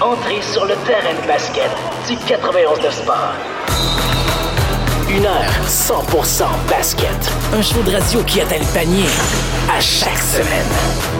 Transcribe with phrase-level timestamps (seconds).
[0.00, 1.70] Entrez sur le terrain de basket
[2.08, 3.34] du 91 de Sport.
[5.10, 7.10] Une heure 100% basket.
[7.52, 9.04] Un show de radio qui atteint le panier
[9.70, 10.66] à chaque semaine.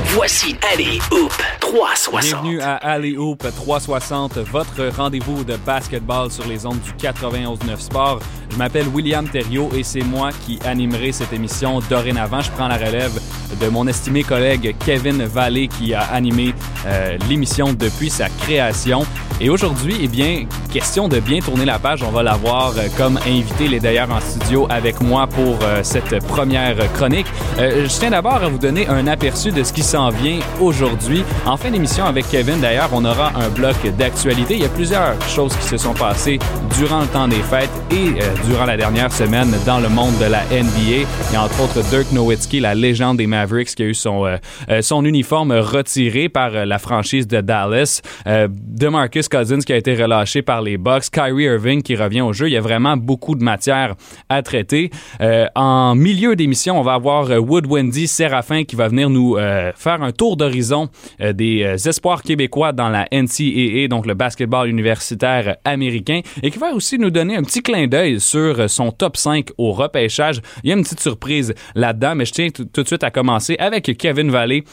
[0.07, 2.23] Voici Alley Hoop 360.
[2.23, 8.21] Bienvenue à Alley Hoop 360, votre rendez-vous de basketball sur les ondes du 91.9 Sport.
[8.51, 12.41] Je m'appelle William Thériault et c'est moi qui animerai cette émission dorénavant.
[12.41, 13.21] Je prends la relève
[13.61, 16.55] de mon estimé collègue Kevin Vallée qui a animé
[16.87, 19.05] euh, l'émission depuis sa création.
[19.43, 23.19] Et aujourd'hui, eh bien, question de bien tourner la page, on va l'avoir euh, comme
[23.27, 23.65] invité.
[23.65, 27.27] Il est d'ailleurs en studio avec moi pour euh, cette première chronique.
[27.59, 31.25] Euh, je tiens d'abord à vous donner un aperçu de ce qui s'en vient aujourd'hui.
[31.47, 34.57] En fin d'émission avec Kevin, d'ailleurs, on aura un bloc d'actualité.
[34.57, 36.39] Il y a plusieurs choses qui se sont passées
[36.79, 40.43] durant le temps des fêtes et durant la dernière semaine dans le monde de la
[40.45, 41.07] NBA.
[41.29, 44.39] Il y a entre autres Dirk Nowitzki, la légende des Mavericks, qui a eu son,
[44.81, 48.03] son uniforme retiré par la franchise de Dallas.
[48.27, 52.49] DeMarcus Cousins qui a été relâché par les Bucks, Kyrie Irving qui revient au jeu.
[52.49, 53.95] Il y a vraiment beaucoup de matière
[54.29, 54.91] à traiter.
[55.21, 59.37] Euh, en milieu d'émission, on va avoir euh, Wood Wendy Séraphin qui va venir nous
[59.37, 60.89] euh, faire un tour d'horizon
[61.21, 66.99] des espoirs québécois dans la NCAA, donc le basketball universitaire américain, et qui va aussi
[66.99, 70.41] nous donner un petit clin d'œil sur son top 5 au repêchage.
[70.63, 73.57] Il y a une petite surprise là-dedans, mais je tiens tout de suite à commencer
[73.59, 74.65] avec Kevin Vallée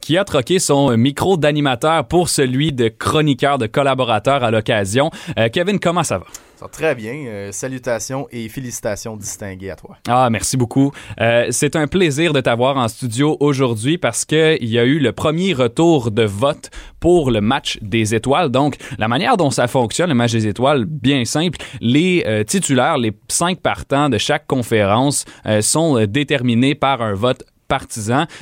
[0.00, 5.10] qui a troqué son micro d'animateur pour celui de chroniqueur, de collaborateur à l'occasion.
[5.38, 6.24] Euh, Kevin, comment ça va?
[6.68, 7.14] Très bien.
[7.26, 9.96] Euh, salutations et félicitations distinguées à toi.
[10.08, 10.92] Ah, merci beaucoup.
[11.20, 15.12] Euh, c'est un plaisir de t'avoir en studio aujourd'hui parce qu'il y a eu le
[15.12, 18.50] premier retour de vote pour le match des étoiles.
[18.50, 21.58] Donc, la manière dont ça fonctionne, le match des étoiles, bien simple.
[21.80, 25.24] Les titulaires, les cinq partants de chaque conférence
[25.60, 27.44] sont déterminés par un vote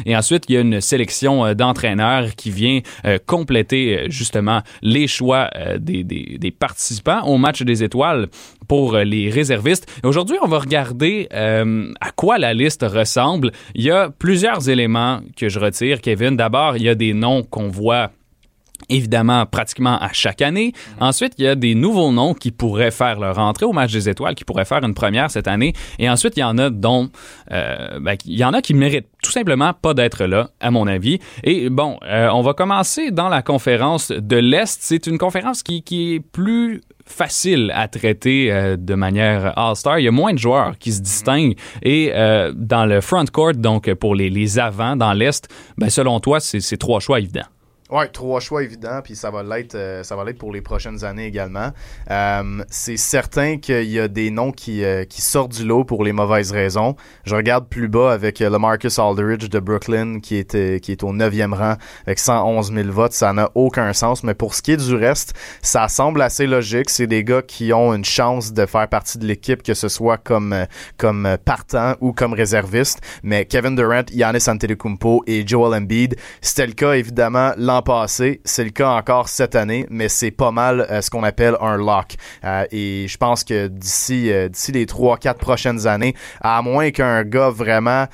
[0.06, 4.62] Et ensuite, il y a une sélection euh, d'entraîneurs qui vient euh, compléter euh, justement
[4.82, 8.28] les choix des, des, participants au match des étoiles
[8.66, 9.86] pour les réservistes.
[10.02, 13.52] Aujourd'hui, on va regarder à quoi la liste ressemble.
[13.74, 16.36] Il y a plusieurs éléments que je retire, Kevin.
[16.36, 18.10] D'abord, il y a des noms qu'on voit
[18.88, 20.72] évidemment pratiquement à chaque année.
[21.00, 24.08] Ensuite, il y a des nouveaux noms qui pourraient faire leur entrée au match des
[24.08, 25.72] étoiles, qui pourraient faire une première cette année.
[25.98, 27.10] Et ensuite, il y en a dont
[27.52, 30.86] euh, ben, il y en a qui méritent tout simplement pas d'être là, à mon
[30.86, 31.18] avis.
[31.44, 34.78] Et bon, euh, on va commencer dans la conférence de l'Est.
[34.80, 39.98] C'est une conférence qui, est plus facile à traiter euh, de manière all-star.
[39.98, 41.56] Il y a moins de joueurs qui se distinguent.
[41.82, 42.12] Et
[42.54, 46.76] dans le front court, donc pour les, les avants dans l'Est, ben, selon toi, c'est
[46.76, 47.46] trois choix évidents.
[47.90, 51.06] Ouais, trois choix évidents, puis ça va l'être, euh, ça va l'être pour les prochaines
[51.06, 51.70] années également.
[52.10, 56.04] Euh, c'est certain qu'il y a des noms qui, euh, qui sortent du lot pour
[56.04, 56.96] les mauvaises raisons.
[57.24, 61.14] Je regarde plus bas avec le Marcus Aldridge de Brooklyn qui est, qui est au
[61.14, 63.14] neuvième rang avec 111 000 votes.
[63.14, 65.32] Ça n'a aucun sens, mais pour ce qui est du reste,
[65.62, 66.90] ça semble assez logique.
[66.90, 70.18] C'est des gars qui ont une chance de faire partie de l'équipe, que ce soit
[70.18, 70.54] comme,
[70.98, 73.00] comme partant ou comme réserviste.
[73.22, 77.52] Mais Kevin Durant, Giannis Antetokounmpo et Joel Embiid, c'était le cas évidemment
[77.82, 81.56] passé, c'est le cas encore cette année, mais c'est pas mal euh, ce qu'on appelle
[81.60, 82.16] un lock.
[82.44, 87.24] Euh, et je pense que d'ici euh, d'ici les 3-4 prochaines années, à moins qu'un
[87.24, 88.06] gars vraiment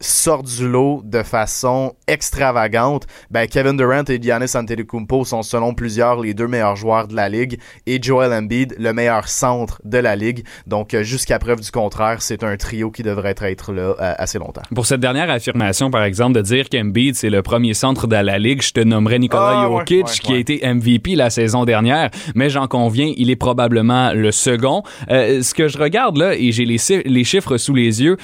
[0.00, 6.20] sortent du lot de façon extravagante, ben Kevin Durant et Giannis Antetokounmpo sont selon plusieurs
[6.20, 10.14] les deux meilleurs joueurs de la ligue et Joel Embiid le meilleur centre de la
[10.14, 10.44] ligue.
[10.66, 14.38] Donc euh, jusqu'à preuve du contraire, c'est un trio qui devrait être là euh, assez
[14.38, 14.62] longtemps.
[14.74, 18.38] Pour cette dernière affirmation par exemple de dire qu'Embiid c'est le premier centre de la
[18.38, 22.50] ligue, je te nommerais Nikola ah, Jokic qui a été MVP la saison dernière, mais
[22.50, 24.82] j'en conviens, il est probablement le second.
[25.10, 28.16] Euh, ce que je regarde là et j'ai les, les chiffres sous les yeux,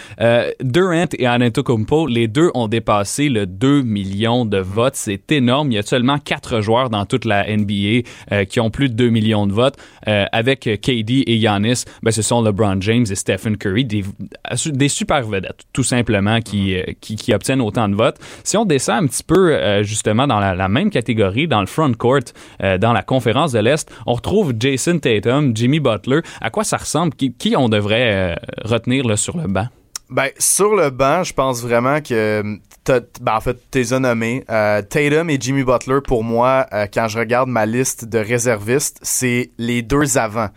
[0.60, 1.61] Durant et Antetokounmpo
[2.08, 4.96] les deux ont dépassé le 2 millions de votes.
[4.96, 5.70] C'est énorme.
[5.70, 8.02] Il y a seulement quatre joueurs dans toute la NBA
[8.32, 9.76] euh, qui ont plus de 2 millions de votes.
[10.08, 15.22] Euh, avec KD et Giannis, ben, ce sont LeBron James et Stephen Curry, des, super
[15.22, 18.18] vedettes, tout simplement, qui, euh, qui, obtiennent autant de votes.
[18.44, 22.20] Si on descend un petit peu, justement, dans la, même catégorie, dans le front court,
[22.60, 26.20] dans la conférence de l'Est, on retrouve Jason Tatum, Jimmy Butler.
[26.40, 27.14] À quoi ça ressemble?
[27.14, 29.68] Qui, on devrait retenir sur le banc?
[30.12, 32.42] Ben, sur le banc, je pense vraiment que
[32.86, 34.44] ben, en fait, t'es nommé.
[34.50, 38.98] Euh, Tatum et Jimmy Butler, pour moi, euh, quand je regarde ma liste de réservistes,
[39.00, 40.48] c'est les deux avant.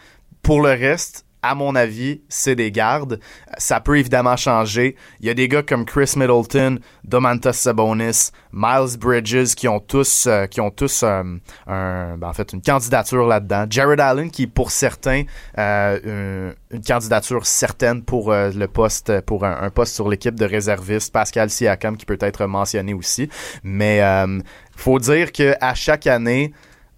[0.42, 3.20] Pour le reste, à mon avis, c'est des gardes.
[3.60, 4.96] Ça peut évidemment changer.
[5.20, 10.26] Il y a des gars comme Chris Middleton, Domantas Sabonis, Miles Bridges qui ont tous,
[10.26, 10.48] euh,
[11.68, 13.68] euh, ben, une candidature là-dedans.
[13.70, 15.24] Jared Allen qui, pour certains,
[15.60, 21.14] euh, une, candidature certaine pour le poste, pour un, poste sur l'équipe de réservistes.
[21.14, 23.30] Pascal Siakam qui peut être mentionné aussi.
[23.64, 24.02] Mais
[24.76, 26.54] faut dire que à chaque année,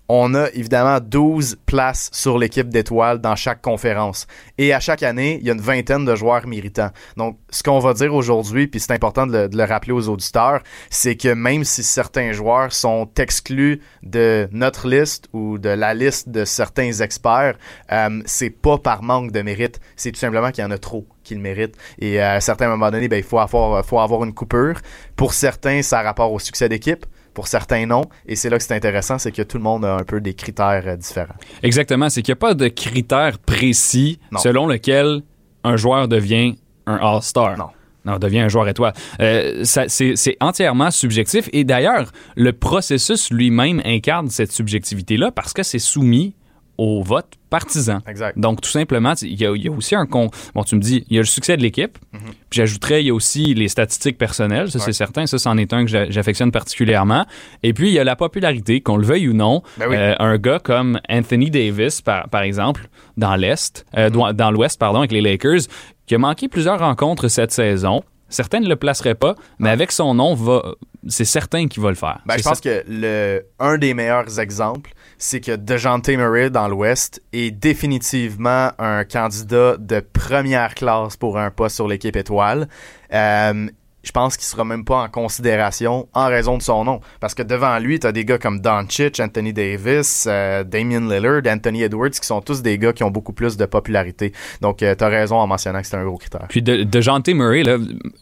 [0.09, 4.27] on a évidemment 12 places sur l'équipe d'étoiles dans chaque conférence.
[4.57, 6.91] Et à chaque année, il y a une vingtaine de joueurs méritants.
[7.17, 11.15] Donc, ce qu'on va dire aujourd'hui, puis c'est important de le, rappeler aux auditeurs, c'est
[11.15, 16.45] que même si certains joueurs sont exclus de notre liste ou de la liste de
[16.45, 17.57] certains experts,
[17.91, 21.05] euh, c'est pas par manque de mérite, c'est tout simplement qu'il y en a trop
[21.23, 21.75] qui le méritent.
[21.99, 24.79] Et à un certain moment donné, ben, il faut avoir, faut avoir une coupure.
[25.17, 27.05] Pour certains, ça a rapport au succès d'équipe
[27.37, 28.01] pour certains non.
[28.25, 30.33] Et c'est là que c'est intéressant, c'est que tout le monde a un peu des
[30.33, 31.35] critères euh, différents.
[31.61, 35.21] Exactement, c'est qu'il n'y a pas de critères précis selon lequel
[35.63, 36.55] un joueur devient
[36.87, 37.55] un All-Star.
[37.55, 37.67] Non.
[38.05, 38.93] Non, devient un joueur étoile.
[39.19, 41.47] Euh, c'est entièrement subjectif.
[41.53, 46.33] Et d'ailleurs, le processus lui-même incarne cette subjectivité-là parce que c'est soumis
[46.77, 47.99] au vote partisan.
[48.07, 48.37] Exact.
[48.37, 50.05] Donc, tout simplement, il y, a, aussi un...
[50.05, 50.29] Con...
[50.53, 52.19] Bon, tu me dis, il y a le succès de l'équipe, mm-hmm.
[52.49, 55.73] puis j'ajouterais, il y a aussi les statistiques personnelles, ça c'est certain, ça c'en est
[55.73, 57.25] un que j'affectionne particulièrement.
[57.63, 59.63] Et puis, il y a la popularité, qu'on le veuille ou non.
[59.77, 64.33] Ben euh, un gars comme Anthony Davis, par, par exemple, dans l'Est, euh, mm-hmm.
[64.33, 65.61] dans l'Ouest, pardon, avec les Lakers,
[66.05, 68.03] qui a manqué plusieurs rencontres cette saison.
[68.29, 70.75] Certains ne le placeraient pas, mais avec son nom, va,
[71.07, 72.21] c'est certain qu'il va le faire.
[72.25, 77.21] Ben, je pense que le, un des meilleurs exemples, c'est que DeJounte Murray dans l'Ouest
[77.33, 82.67] est définitivement un candidat de première classe pour un poste sur l'équipe étoile.
[83.13, 83.67] Euh,
[84.07, 87.01] je pense qu'il sera même pas en considération en raison de son nom.
[87.19, 91.41] Parce que devant lui, tu as des gars comme Doncic, Anthony Davis, euh, Damian Lillard,
[91.45, 94.31] Anthony Edwards, qui sont tous des gars qui ont beaucoup plus de popularité.
[94.61, 96.45] Donc, euh, tu as raison en mentionnant que c'est un gros critère.
[96.47, 97.77] Puis de, de Jean Murray, là,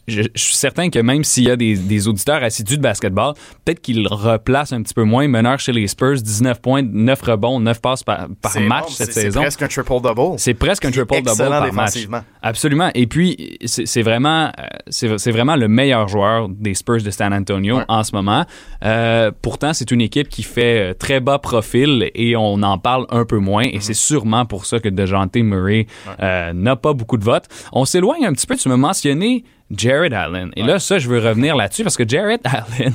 [0.08, 3.34] je, suis certain que même s'il y a des, auditeurs assidus de basketball,
[3.64, 7.60] peut-être qu'il replace un petit peu moins meneur chez les Spurs, 19 points, 9 rebonds,
[7.60, 8.28] 9 passes par,
[8.60, 9.40] match cette saison.
[9.40, 10.38] C'est presque un triple-double.
[10.38, 12.08] C'est presque un triple-double par match.
[12.42, 12.90] Absolument.
[12.94, 17.80] Et puis, c'est vraiment, euh, c'est vraiment le meilleur joueur des Spurs de San Antonio
[17.86, 18.44] en ce moment.
[18.84, 23.06] Euh, pourtant, c'est une équipe qui fait euh, très bas profil et on en parle
[23.10, 23.62] un peu moins.
[23.62, 23.80] Et mm-hmm.
[23.82, 25.86] c'est sûrement pour ça que DeJounte Murray
[26.22, 27.44] euh, n'a pas beaucoup de votes.
[27.72, 28.56] On s'éloigne un petit peu.
[28.56, 30.50] Tu m'as mentionné Jared Allen.
[30.56, 32.94] Et là, ça, je veux revenir là-dessus parce que Jared Allen,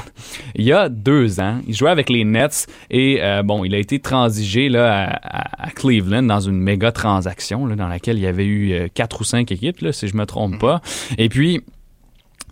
[0.55, 3.99] il y a deux ans, il jouait avec les Nets et bon, il a été
[3.99, 8.89] transigé là, à, Cleveland dans une méga transaction là, dans laquelle il y avait eu
[8.93, 10.59] quatre ou cinq équipes, là, si je me trompe mm-hmm.
[10.59, 10.81] pas.
[11.17, 11.61] Et puis,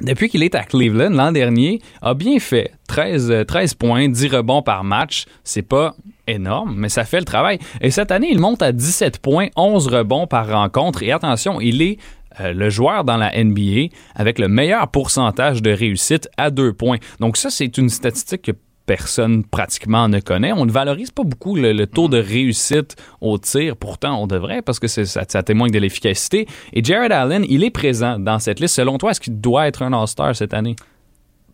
[0.01, 4.27] depuis qu'il est à Cleveland l'an dernier, a bien fait 13, 13 euh, points, 10
[4.27, 5.25] rebonds par match.
[5.43, 5.95] C'est pas
[6.27, 7.59] énorme, mais ça fait le travail.
[7.81, 11.03] Et cette année, il monte à 17 points, 11 rebonds par rencontre.
[11.03, 11.97] Et attention, il est
[12.39, 16.97] euh, le joueur dans la NBA avec le meilleur pourcentage de réussite à deux points.
[17.19, 18.51] Donc ça, c'est une statistique que
[18.89, 20.51] personne pratiquement ne connaît.
[20.51, 23.77] On ne valorise pas beaucoup le, taux de réussite au tir.
[23.77, 26.47] Pourtant, on devrait parce que ça, ça, témoigne de l'efficacité.
[26.73, 28.73] Et Jared Allen, il est présent dans cette liste.
[28.73, 30.75] Selon toi, est-ce qu'il doit être un All-Star cette année?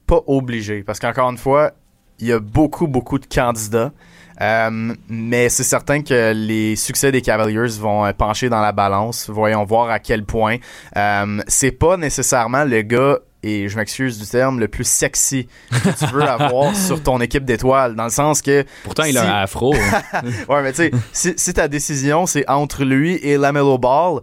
[0.07, 0.81] Pas obligé.
[0.83, 1.73] Parce qu'encore une fois,
[2.19, 3.91] il y a beaucoup, beaucoup de candidats.
[4.39, 9.29] Euh, mais c'est certain que les succès des Cavaliers vont pencher dans la balance.
[9.29, 10.55] Voyons voir à quel point.
[10.95, 16.05] Euh, c'est pas nécessairement le gars et je m'excuse du terme, le plus sexy que
[16.05, 17.95] tu veux avoir sur ton équipe d'étoiles.
[17.95, 18.65] Dans le sens que.
[18.83, 19.75] Pourtant, il a un afro.
[20.49, 24.21] ouais, mais tu sais, si, ta décision, c'est entre lui et Lamelo Ball,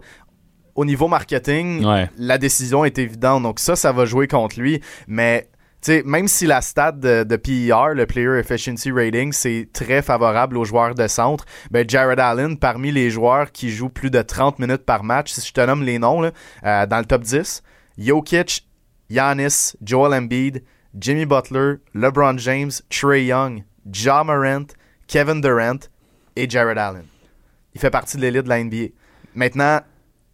[0.75, 1.85] au niveau marketing,
[2.17, 3.43] la décision est évidente.
[3.43, 4.81] Donc, ça, ça va jouer contre lui.
[5.07, 5.47] Mais.
[5.79, 10.65] sais, même si la stat de, PER, le Player Efficiency Rating, c'est très favorable aux
[10.65, 14.83] joueurs de centre, ben Jared Allen, parmi les joueurs qui jouent plus de 30 minutes
[14.83, 16.31] par match, si je te nomme les noms, là,
[16.65, 17.63] euh, dans le top 10,
[17.97, 18.65] Jokic
[19.09, 20.63] Giannis, Joel Embiid,
[20.97, 24.67] Jimmy Butler, LeBron James, Trey Young, Ja Morant,
[25.07, 25.89] Kevin Durant
[26.35, 27.05] et Jared Allen.
[27.73, 28.87] Il fait partie de l'élite de la NBA.
[29.35, 29.81] Maintenant,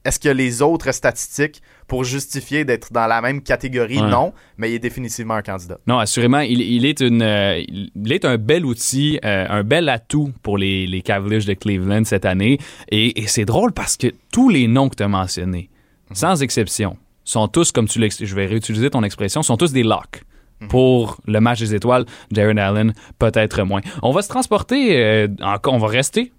[0.05, 4.01] est-ce qu'il y a les autres statistiques pour justifier d'être dans la même catégorie?
[4.01, 5.77] Non, mais il est définitivement un candidat.
[5.87, 10.31] Non, assurément, il, est, une, euh, il est un bel outil, euh, un bel atout
[10.41, 12.59] pour les, les, Cavaliers de Cleveland cette année.
[12.89, 15.69] Et, c'est drôle parce que tous les noms que tu as mentionnés,
[16.09, 16.15] mhm.
[16.15, 20.23] sans exception, sont tous, comme tu je vais réutiliser ton expression, sont tous des locks.
[20.61, 20.67] Mhm.
[20.67, 23.81] Pour le match des étoiles, Jared Allen peut-être moins.
[24.03, 25.27] On va se transporter, euh,
[25.65, 26.33] on va rester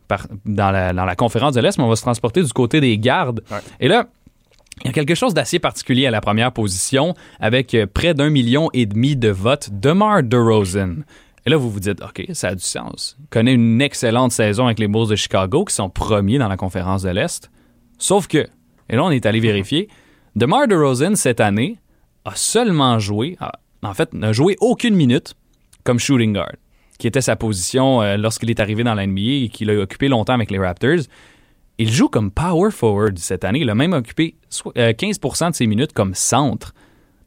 [0.45, 3.43] dans, la, conférence de l'Est, mais on va se transporter du côté des gardes.
[3.79, 4.09] Et là,
[4.83, 8.31] il y a quelque chose d'assez particulier à la première position, avec euh, près d'un
[8.31, 11.05] million et demi de votes, DeMar DeRozan.
[11.47, 13.17] Et là, vous vous dites, OK, ça a du sens.
[13.21, 16.59] Il connaît une excellente saison avec les Bulls de Chicago, qui sont premiers dans la
[16.59, 17.51] conférence de l'Est.
[17.99, 18.49] Sauf que,
[18.89, 19.89] et là on est allé vérifier,
[20.40, 21.76] DeMar DeRozan cette année
[22.25, 23.37] a seulement joué,
[23.82, 25.35] en fait, n'a joué aucune minute
[25.85, 26.54] comme shooting guard,
[26.99, 30.32] qui était sa position euh, lorsqu'il est arrivé dans la et qu'il a occupé longtemps
[30.32, 31.00] avec les Raptors.
[31.76, 33.59] Il joue comme power forward cette année.
[33.59, 36.73] Il a même occupé 15% euh, de ses minutes comme centre.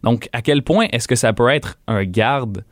[0.02, 2.66] Donc, à quel point est-ce que ça peut être un garde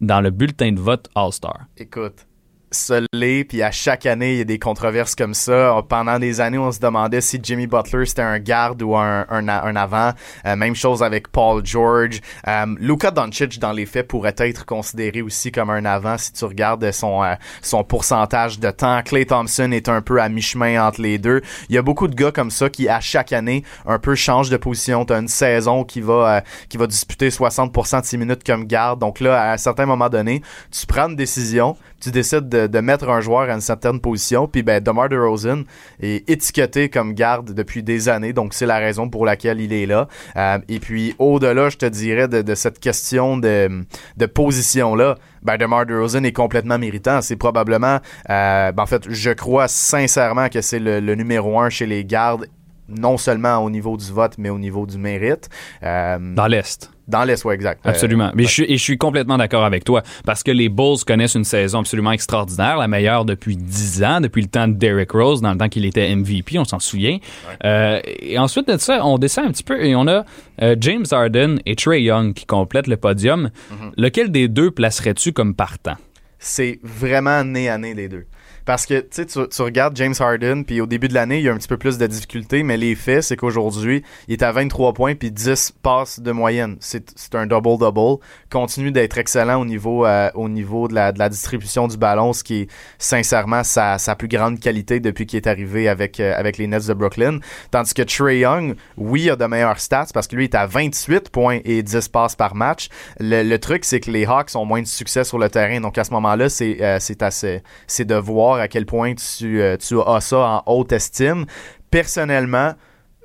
[0.00, 1.66] dans le bulletin de vote All-Star?
[1.76, 2.26] Écoute,
[2.72, 3.06] se
[3.48, 5.80] puis à chaque année, il y a des controverses comme ça.
[5.88, 10.12] Pendant des années, on se demandait si Jimmy Butler c'était un garde ou un, avant.
[10.44, 12.20] Euh, même chose avec Paul George.
[12.48, 16.44] Euh, Luka Doncic, dans les faits, pourrait être considéré aussi comme un avant si tu
[16.44, 19.02] regardes son, euh, pourcentage de temps.
[19.02, 21.42] Clay Thompson est un peu à mi-chemin entre les deux.
[21.68, 24.50] Il y a beaucoup de gars comme ça qui, à chaque année, un peu changent
[24.50, 25.04] de position.
[25.04, 26.42] Tu as une saison qui va,
[26.74, 28.98] va disputer 60% de ses minutes comme garde.
[28.98, 33.08] Donc là, à un certain moment donné, tu prends une décision, tu décides de mettre
[33.08, 34.48] un joueur à une certaine position.
[34.48, 35.62] Puis ben, DeMar DeRozan
[36.00, 39.86] est étiqueté comme garde depuis des années, donc c'est la raison pour laquelle il est
[39.86, 40.08] là.
[40.36, 43.84] Euh, et puis au-delà, je te dirais, de, cette question de,
[44.16, 47.22] de position-là, ben, DeMar DeRozan est complètement méritant.
[47.22, 51.70] C'est probablement, euh, ben, en fait, je crois sincèrement que c'est le, le numéro un
[51.70, 52.46] chez les gardes
[52.88, 55.48] non seulement au niveau du vote, mais au niveau du mérite.
[55.82, 56.90] Euh, dans l'Est.
[57.08, 57.80] Dans l'Est, oui, exact.
[57.84, 58.30] Absolument.
[58.34, 61.44] mais je, et je suis complètement d'accord avec toi parce que les Bulls connaissent une
[61.44, 65.52] saison absolument extraordinaire, la meilleure depuis 10 ans, depuis le temps de Derrick Rose, dans
[65.52, 67.18] le temps qu'il était MVP, on s'en souvient.
[67.64, 70.24] Euh, et ensuite de ça, on descend un petit peu et on a
[70.62, 73.50] euh, James Harden et Trey Young qui complètent le podium.
[73.70, 73.92] Mm-hmm.
[73.96, 75.96] Lequel des deux placerais-tu comme partant?
[76.38, 78.26] C'est vraiment nez à nez les deux.
[78.64, 81.52] Parce que tu, tu regardes James Harden, puis au début de l'année, il y a
[81.52, 84.92] un petit peu plus de difficultés, mais les faits, c'est qu'aujourd'hui, il est à 23
[84.92, 86.76] points puis 10 passes de moyenne.
[86.80, 88.22] C'est un double-double.
[88.50, 92.32] Continue d'être excellent au niveau, euh, au niveau de la, de la distribution du ballon,
[92.32, 96.34] ce qui est sincèrement sa, sa plus grande qualité depuis qu'il est arrivé avec, euh,
[96.36, 97.38] avec les Nets de Brooklyn.
[97.70, 101.30] Tandis que Trey Young, oui, a de meilleurs stats parce que lui, est à 28
[101.30, 102.88] points et 10 passes par match.
[103.18, 105.80] Le, truc, c'est que les Hawks ont moins de succès sur le terrain.
[105.80, 110.00] Donc à ce moment-là, c'est euh, c'est de voir à quel point tu, euh, tu
[110.00, 111.46] as ça en haute estime.
[111.90, 112.74] Personnellement,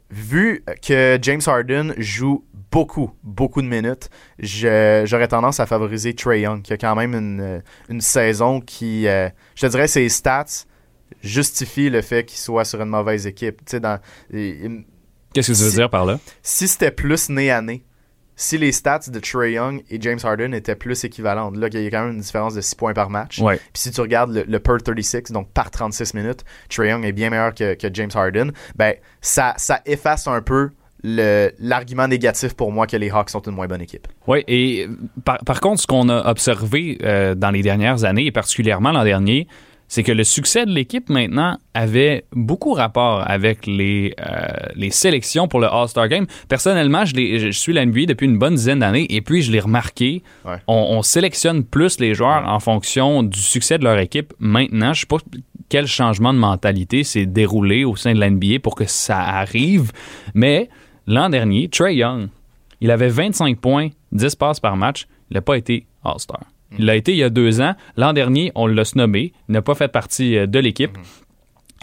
[0.10, 6.62] vu que James Harden joue beaucoup, beaucoup de minutes, j'aurais tendance à favoriser Trey Young,
[6.62, 10.66] qui a quand même une, une saison qui, euh, je te dirais, ses stats
[11.22, 13.62] justifient le fait qu'il soit sur une mauvaise équipe.
[13.66, 16.20] Qu'est-ce que tu veux dire par là?
[16.42, 17.84] Si c'était plus nez à nez,
[18.38, 21.88] si les stats de Trey Young et James Harden étaient plus équivalentes, là, il y
[21.88, 23.42] a quand même une différence de 6 points par match.
[23.42, 27.32] Puis si tu regardes le, per 36, donc par 36 minutes, Trey Young est bien
[27.32, 30.70] meilleur que, James Harden, ben, ça, ça efface un peu
[31.04, 34.08] l'argument négatif pour moi que les Hawks sont une moins bonne équipe.
[34.28, 34.88] Oui, et
[35.24, 39.48] par, contre, ce qu'on a observé euh, dans les dernières années, et particulièrement l'an dernier,
[39.88, 45.48] c'est que le succès de l'équipe maintenant avait beaucoup rapport avec les, euh, les sélections
[45.48, 46.26] pour le All-Star Game.
[46.50, 49.60] Personnellement, je, je, suis la NBA depuis une bonne dizaine d'années et puis je l'ai
[49.60, 50.24] remarqué,
[50.68, 54.94] on, sélectionne plus les joueurs en fonction du succès de leur équipe maintenant.
[54.94, 55.18] Je sais pas
[55.70, 59.92] quel changement de mentalité s'est déroulé au sein de la NBA pour que ça arrive,
[60.34, 60.70] mais
[61.06, 62.30] l'an dernier, Trey Young,
[62.82, 66.42] il avait 25 points, 10 passes par match, il n'a pas été All-Star.
[66.78, 67.76] Il l'a été il y a deux ans.
[67.96, 69.34] L'an dernier, on l'a snobé.
[69.50, 70.98] Il n'a pas fait partie euh, de l'équipe.
[70.98, 71.04] Mhm.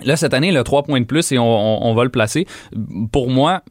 [0.07, 2.47] Là, cette année, il a trois points de plus et on, va le placer.
[3.13, 3.63] Pour moi,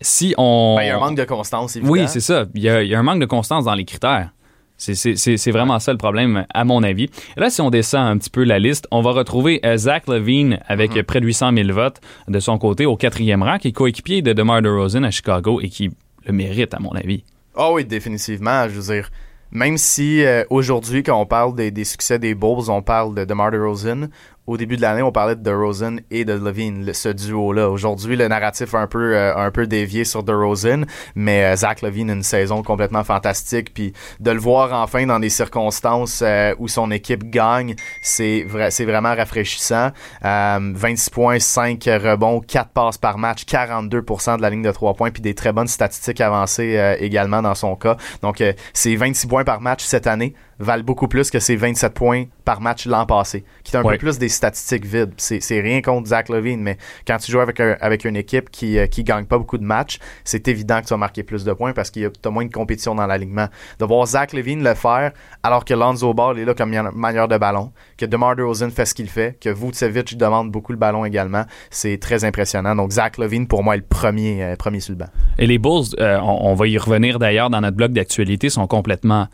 [0.00, 0.74] si on.
[0.76, 1.92] Ben, il y a un manque de constance, évidemment.
[1.92, 2.46] Oui, c'est ça.
[2.54, 4.30] Il y, a, un manque de constance dans les critères.
[4.76, 7.08] C'est vraiment ça le problème, à mon avis.
[7.36, 10.58] Là, si on descend un petit peu la liste, on va retrouver euh, Zach Levine
[10.66, 11.02] avec mhm.
[11.04, 14.32] près de 800 000 votes de son côté au quatrième rang, qui est coéquipier de
[14.32, 15.90] DeMar DeRozan à Chicago et qui
[16.26, 17.24] le mérite, à mon avis.
[17.56, 18.68] Ah oui, définitivement.
[18.68, 19.10] Je veux dire,
[19.50, 23.50] même si euh, aujourd'hui, quand on parle des, succès des Bulls, on parle de DeMar
[23.50, 24.08] DeRozan,
[24.48, 27.68] au début de l'année, on parlait de DeRozan et de Levine, ce duo-là.
[27.68, 31.82] Aujourd'hui, le narratif a un peu, euh, un peu dévié sur DeRozan, mais euh, Zach
[31.82, 33.74] Levine a une saison complètement fantastique.
[33.74, 38.70] Puis de le voir enfin dans des circonstances euh, où son équipe gagne, c'est vrai,
[38.70, 39.90] c'est vraiment rafraîchissant.
[40.22, 45.10] 26 points, 5 rebonds, 4 passes par match, 42% de la ligne de 3 points,
[45.10, 47.98] puis des très bonnes statistiques avancées également dans son cas.
[48.22, 52.24] Donc, c'est 26 points par match cette année valent beaucoup plus que ses 27 points
[52.44, 55.12] par match l'an passé, qui est un peu plus des statistiques vides.
[55.16, 58.86] C'est rien contre Zach Levine, mais quand tu joues avec, avec une équipe qui, euh,
[58.86, 61.72] qui gagne pas beaucoup de matchs, c'est évident que tu vas marquer plus de points
[61.72, 63.48] parce qu'il y a moins de compétition dans l'alignement.
[63.78, 65.12] De voir Zach Levine le faire
[65.42, 68.94] alors que Lonzo Ball est là comme manière de ballon, que DeMar DeRozan fait ce
[68.94, 72.74] qu'il fait, que Vucevic demande beaucoup le ballon également, c'est très impressionnant.
[72.74, 75.08] Donc Zach Levine pour moi est le premier, euh, premier sur le banc.
[75.38, 78.66] Et les Bulls, euh, on, on, va y revenir d'ailleurs dans notre blog d'actualité, sont
[78.66, 79.28] complètement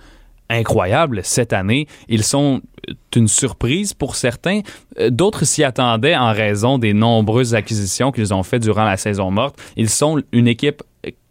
[0.48, 1.86] incroyable cette année.
[2.08, 2.60] Ils sont
[3.16, 4.60] une surprise pour certains.
[4.98, 9.30] Euh, D'autres s'y attendaient en raison des nombreuses acquisitions qu'ils ont faites durant la saison
[9.30, 9.56] morte.
[9.76, 10.82] Ils sont une équipe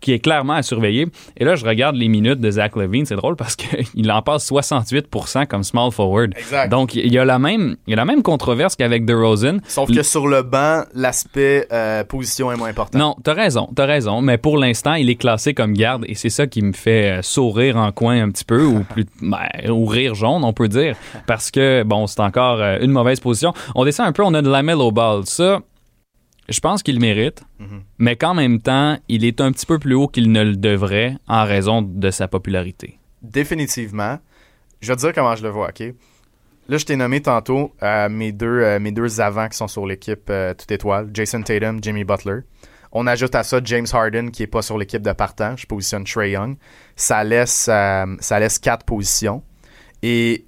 [0.03, 1.07] qui est clairement à surveiller.
[1.37, 3.05] Et là, je regarde les minutes de Zach Levine.
[3.05, 6.33] C'est drôle parce qu'il en passe 68% comme small forward.
[6.37, 6.69] Exact.
[6.69, 9.59] Donc, il y a la même, il y a la même controverse qu'avec DeRozan.
[9.65, 12.99] Sauf que sur le banc, l'aspect euh, position est moins important.
[12.99, 14.21] Non, t'as raison, t'as raison.
[14.21, 17.21] Mais pour l'instant, il est classé comme garde et c'est ça qui me fait euh,
[17.21, 20.97] sourire en coin un petit peu ou plus, ben, ou rire jaune, on peut dire,
[21.27, 23.53] parce que bon, c'est encore euh, une mauvaise position.
[23.75, 25.25] On descend un peu, on a de la Melo Ball.
[25.25, 25.61] Ça,
[26.49, 27.83] je pense qu'il le mérite, Mhm.
[27.99, 31.15] mais qu'en même temps, il est un petit peu plus haut qu'il ne le devrait
[31.27, 32.99] en raison de sa popularité.
[33.21, 34.19] Définitivement.
[34.81, 35.93] Je vais te dire comment je le vois, OK?
[36.69, 39.85] Là, je t'ai nommé tantôt euh, mes, deux, euh, mes deux avants qui sont sur
[39.85, 42.39] l'équipe euh, toute étoile, Jason Tatum, Jimmy Butler.
[42.93, 45.55] On ajoute à ça James Harden qui est pas sur l'équipe de partant.
[45.57, 46.55] Je positionne Trey Young.
[46.95, 49.41] Ça laisse, ça laisse quatre positions.
[50.03, 50.45] Et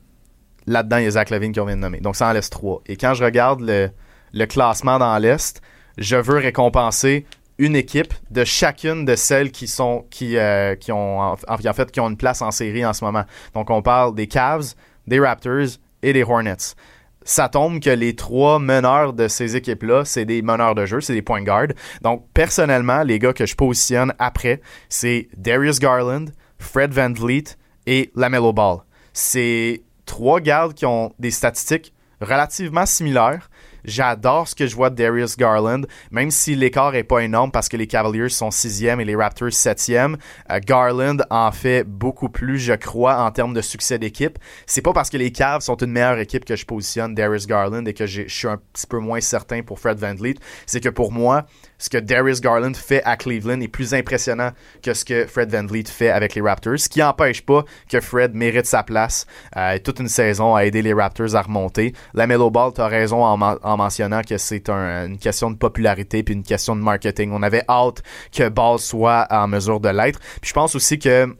[0.67, 1.99] là-dedans, il y a Zach Levine qu'on vient de nommer.
[1.99, 2.81] Donc, ça en laisse trois.
[2.85, 5.61] Et quand je regarde le, classement dans l'Est,
[5.97, 7.25] je veux récompenser
[7.57, 11.35] une équipe de chacune de celles qui sont qui, euh, ont
[11.73, 13.23] fait qui ont une place en série en ce moment.
[13.53, 14.73] Donc on parle des Cavs,
[15.07, 16.75] des Raptors et des Hornets.
[17.23, 21.13] Ça tombe que les trois meneurs de ces équipes-là, c'est des meneurs de jeu, c'est
[21.13, 21.73] des point guards.
[22.01, 26.25] Donc personnellement, les gars que je positionne après, c'est Darius Garland,
[26.59, 27.57] Fred Van Vliet
[27.87, 28.79] et LaMelo Ball.
[29.13, 33.49] C'est trois gardes qui ont des statistiques relativement similaires.
[33.85, 37.69] J'adore ce que je vois de Darius Garland, même si l'écart est pas énorme parce
[37.69, 40.17] que les Cavaliers sont sixième et les Raptors septième.
[40.49, 44.39] Euh, Garland en fait beaucoup plus, je crois, en termes de succès d'équipe.
[44.65, 47.85] C'est pas parce que les Cavs sont une meilleure équipe que je positionne Darius Garland
[47.85, 50.35] et que je suis un petit peu moins certain pour Fred Van Vliet.
[50.65, 51.45] C'est que pour moi,
[51.77, 54.51] ce que Darius Garland fait à Cleveland est plus impressionnant
[54.81, 57.99] que ce que Fred Van Vliet fait avec les Raptors, ce qui n'empêche pas que
[57.99, 59.25] Fred mérite sa place
[59.57, 61.93] euh, toute une saison à aider les Raptors à remonter.
[62.13, 65.51] La Melo Ball, tu as raison en, men- en mentionnant que c'est un- une question
[65.51, 67.31] de popularité puis une question de marketing.
[67.33, 70.19] On avait hâte que Ball soit en mesure de l'être.
[70.41, 71.35] Puis je pense aussi que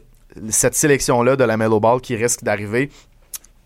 [0.50, 2.90] cette sélection-là de la Melo Ball qui risque d'arriver,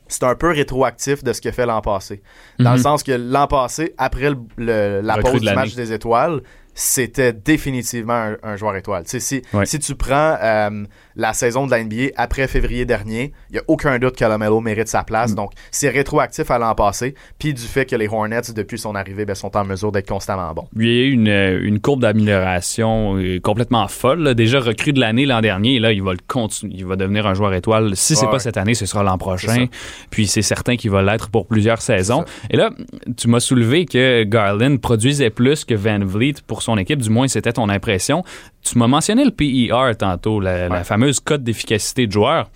[0.07, 2.21] c'est un peu rétroactif de ce qu'il fait l'an passé.
[2.59, 2.77] Dans Mhm.
[2.77, 6.43] le sens que l'an passé, après le- le- la Recrue pause du match des étoiles,
[6.75, 9.05] c'était définitivement un, un joueur étoile.
[9.07, 9.67] Si, Ouais.
[9.67, 10.85] si tu prends euh,
[11.21, 14.61] la saison de la NBA après février dernier, il n'y a aucun doute que Lamelo
[14.61, 15.05] mérite sa Mm.
[15.05, 15.35] place.
[15.35, 17.15] Donc, c'est rétroactif à l'an passé.
[17.39, 20.53] Puis du fait que les Hornets, depuis son arrivée, ben, sont en mesure d'être constamment
[20.55, 20.67] bons.
[20.77, 24.21] Il y a eu une, une courbe d'amélioration euh, complètement folle.
[24.21, 24.35] là.
[24.35, 26.75] Déjà recrue de l'année l'an dernier, et là, il va le continuer.
[26.79, 27.95] Il va devenir un joueur étoile.
[27.97, 28.31] Si c'est Ouais.
[28.31, 29.67] pas cette année, ce sera l'an prochain.
[30.11, 32.25] Puis c'est certain qu'il va l'être pour plusieurs saisons.
[32.51, 32.71] Et là,
[33.17, 37.01] tu m'as soulevé que Garland produisait plus que Van Vliet pour son équipe.
[37.03, 38.25] Du moins, c'était ton impression.
[38.63, 42.51] Tu m'as mentionné le PER tantôt, la, fameuse cote d'efficacité de joueur.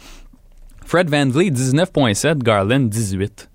[0.86, 3.50] Fred Van Vliet, 19.7, Garland, 18.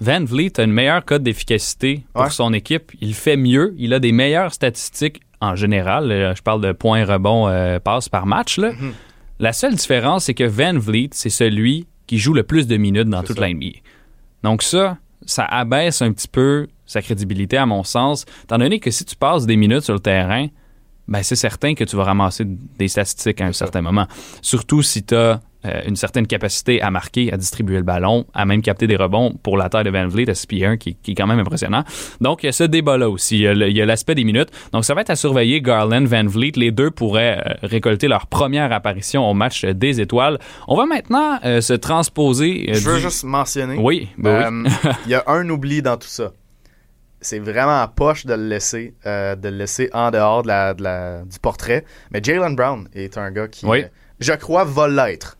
[0.00, 2.30] Van Vliet a une meilleure cote d'efficacité pour Ouais.
[2.30, 2.92] son équipe.
[3.00, 3.74] Il fait mieux.
[3.78, 6.10] Il a des meilleures statistiques en général.
[6.10, 8.58] Euh, Je parle de points, rebonds, euh, passes par match.
[8.58, 8.72] là.
[8.72, 8.92] Mhm.
[9.38, 13.08] La seule différence, c'est que Van Vliet, c'est celui qui joue le plus de minutes
[13.08, 13.80] dans toute la NBA.
[14.42, 18.90] Donc ça, ça abaisse un petit peu sa crédibilité à mon sens, étant donné que
[18.90, 20.46] si tu passes des minutes sur le terrain,
[21.08, 24.06] ben c'est certain que tu vas ramasser des statistiques à un certain moment.
[24.42, 25.40] Surtout si tu as
[25.86, 29.56] une certaine capacité à marquer, à distribuer le ballon, à même capter des rebonds pour
[29.56, 31.82] la taille de Van Vliet à 6 pieds 1, qui, qui est quand même impressionnant.
[32.20, 33.38] Donc, il y a ce débat-là aussi.
[33.40, 34.50] Il y a l'aspect des minutes.
[34.72, 35.60] Donc, ça va être à surveiller.
[35.60, 40.00] Garland, Van Vliet, les deux pourraient euh, récolter leur première apparition au match euh, des
[40.00, 40.38] étoiles.
[40.68, 42.66] On va maintenant euh, se transposer.
[42.70, 43.76] euh, Je veux du- juste mentionner.
[43.76, 44.70] Oui, ben oui.
[44.84, 46.30] Euh, Il y a un oubli dans tout ça.
[47.20, 50.82] C'est vraiment poche de le laisser, euh, de le laisser en dehors de la, de
[50.82, 51.84] la- du portrait.
[52.10, 53.82] Mais Jalen Brown est un gars qui, Oui.
[53.84, 53.88] euh,
[54.20, 55.36] je crois, va l'être.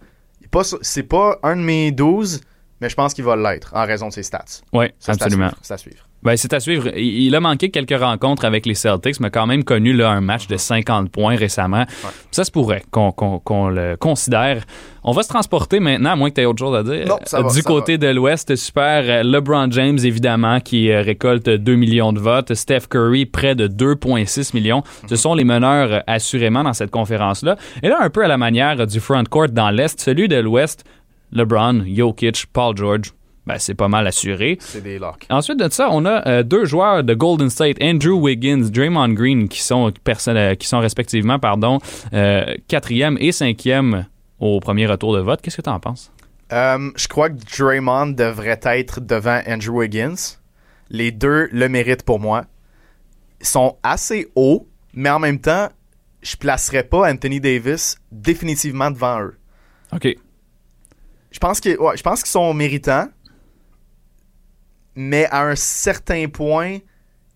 [0.80, 2.40] C'est pas un de mes 12,
[2.80, 4.44] mais je pense qu'il va l'être en raison de ses stats.
[4.72, 5.50] Oui, à absolument.
[5.60, 6.05] c'est à suivre.
[6.22, 6.88] Ben, c'est à suivre.
[6.96, 10.48] Il, a manqué quelques rencontres avec les Celtics, mais quand même connu là, un match
[10.48, 11.84] de 50 points récemment.
[12.32, 14.64] Ça se pourrait qu'on le considère.
[15.04, 17.06] On va se transporter maintenant, à moins que tu aies autre chose à dire.
[17.06, 19.22] Non, ça va, du ça côté de l'Ouest, super.
[19.22, 22.54] LeBron James, évidemment, qui euh, récolte 2 millions de votes.
[22.54, 24.82] Steph Curry, près de 2,6 millions.
[25.08, 27.56] Ce sont les meneurs, euh, assurément, dans cette conférence-là.
[27.84, 30.84] Et là, un peu à la manière du front court dans l'Est, celui de l'Ouest,
[31.30, 33.12] LeBron, Jokic, Paul George,
[33.46, 34.58] ben, c'est pas mal assuré.
[34.60, 35.26] C'est des locks.
[35.30, 39.48] Ensuite de ça, on a euh, deux joueurs de Golden State, Andrew Wiggins, Draymond Green,
[39.48, 41.78] qui sont, euh, qui sont respectivement pardon,
[42.12, 44.06] euh, quatrième et cinquième
[44.40, 45.40] au premier retour de vote.
[45.42, 46.12] Qu'est-ce que tu en penses?
[46.52, 50.38] Euh, je crois que Draymond devrait être devant Andrew Wiggins.
[50.90, 52.44] Les deux le méritent pour moi.
[53.40, 55.68] Ils sont assez hauts, mais en même temps,
[56.22, 59.36] je placerais pas Anthony Davis définitivement devant eux.
[59.92, 60.08] OK.
[61.30, 63.08] Je pense que ouais, je pense qu'ils sont méritants,
[64.96, 66.78] mais à un certain point,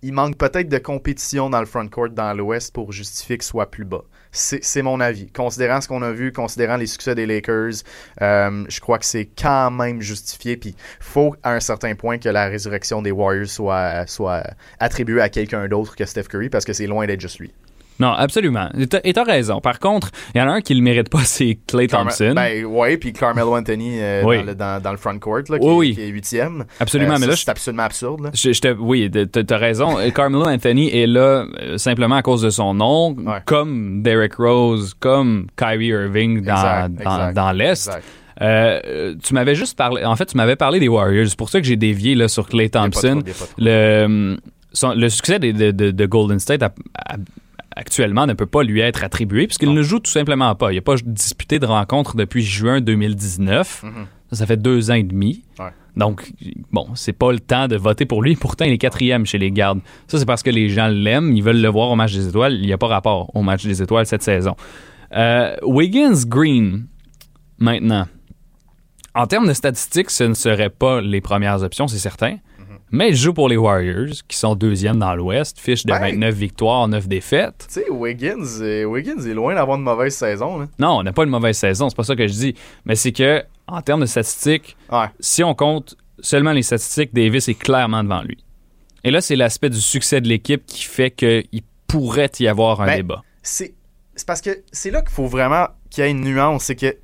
[0.02, 3.70] il manque peut-être de compétition dans le front court dans l'Ouest pour justifier qu'il soit
[3.70, 4.02] plus bas.
[4.32, 5.30] C'est mon avis.
[5.30, 7.82] Considérant ce qu'on a vu, considérant les succès des Lakers,
[8.22, 10.56] euh, je crois que c'est quand même justifié.
[10.56, 14.44] Puis faut à un certain point que la résurrection des Warriors soit, soit
[14.78, 17.52] attribuée à quelqu'un d'autre que Steph Curry parce que c'est loin d'être juste lui.
[18.00, 18.68] Non, absolument.
[19.04, 19.60] Et t'as raison.
[19.60, 22.32] Par contre, il y en a un qui le mérite pas, c'est Clay Thompson.
[22.34, 25.94] Ben oui, puis Carmelo Anthony euh, dans, le, dans, le, front court, là, qui, oui,
[25.94, 26.64] qui, est huitième.
[26.80, 28.24] Absolument, euh, mais là, c'est absolument absurde.
[28.24, 28.30] Là.
[28.34, 29.96] Je, je oui, t'as raison.
[30.14, 35.46] Carmelo Anthony est là euh, simplement à cause de son nom, comme Derrick Rose, comme
[35.56, 37.90] Kyrie Irving dans, dans, dans l'Est.
[38.42, 40.04] Euh, tu m'avais juste parlé.
[40.04, 41.28] En fait, tu m'avais parlé des Warriors.
[41.28, 43.22] C'est pour ça que j'ai dévié là, sur Clay Thompson.
[43.58, 44.38] le,
[44.94, 47.16] le succès de, de, de Golden State a, a,
[47.80, 50.70] actuellement ne peut pas lui être attribué puisqu'il ne joue tout simplement pas.
[50.72, 53.82] Il n'a pas disputé de rencontre depuis juin 2019.
[53.82, 54.06] Mhm.
[54.32, 55.42] ça, fait deux ans et demi.
[55.96, 56.32] Donc,
[56.70, 58.36] bon, c'est pas le temps de voter pour lui.
[58.36, 59.80] Pourtant, il est quatrième chez les gardes.
[60.06, 61.34] Ça, c'est parce que les gens l'aiment.
[61.34, 62.54] Ils veulent le voir au match des étoiles.
[62.54, 64.54] Il n'y a pas rapport au match des étoiles cette saison.
[65.16, 66.86] Euh, Wiggins Green,
[67.58, 68.06] maintenant.
[69.14, 72.36] En termes de statistiques, ce ne serait pas les premières options, c'est certain.
[72.92, 76.88] Mais il joue pour les Warriors, qui sont deuxième dans l'Ouest, fiche de 29 victoires,
[76.88, 77.66] 9 défaites.
[77.68, 80.68] Tu sais, Wiggins, euh, Wiggins est loin d'avoir une mauvaise saison.
[80.78, 82.54] Non, on n'a pas une mauvaise saison, c'est pas ça que je dis.
[82.84, 84.76] Mais c'est que, en termes de statistiques,
[85.20, 88.38] si on compte seulement les statistiques, Davis est clairement devant lui.
[89.04, 92.86] Et là, c'est l'aspect du succès de l'équipe qui fait qu'il pourrait y avoir un
[92.86, 93.22] ben, débat.
[93.42, 93.74] C'est
[94.26, 96.64] parce que c'est là qu'il faut vraiment qu'il y ait une nuance.
[96.64, 96.96] C'est que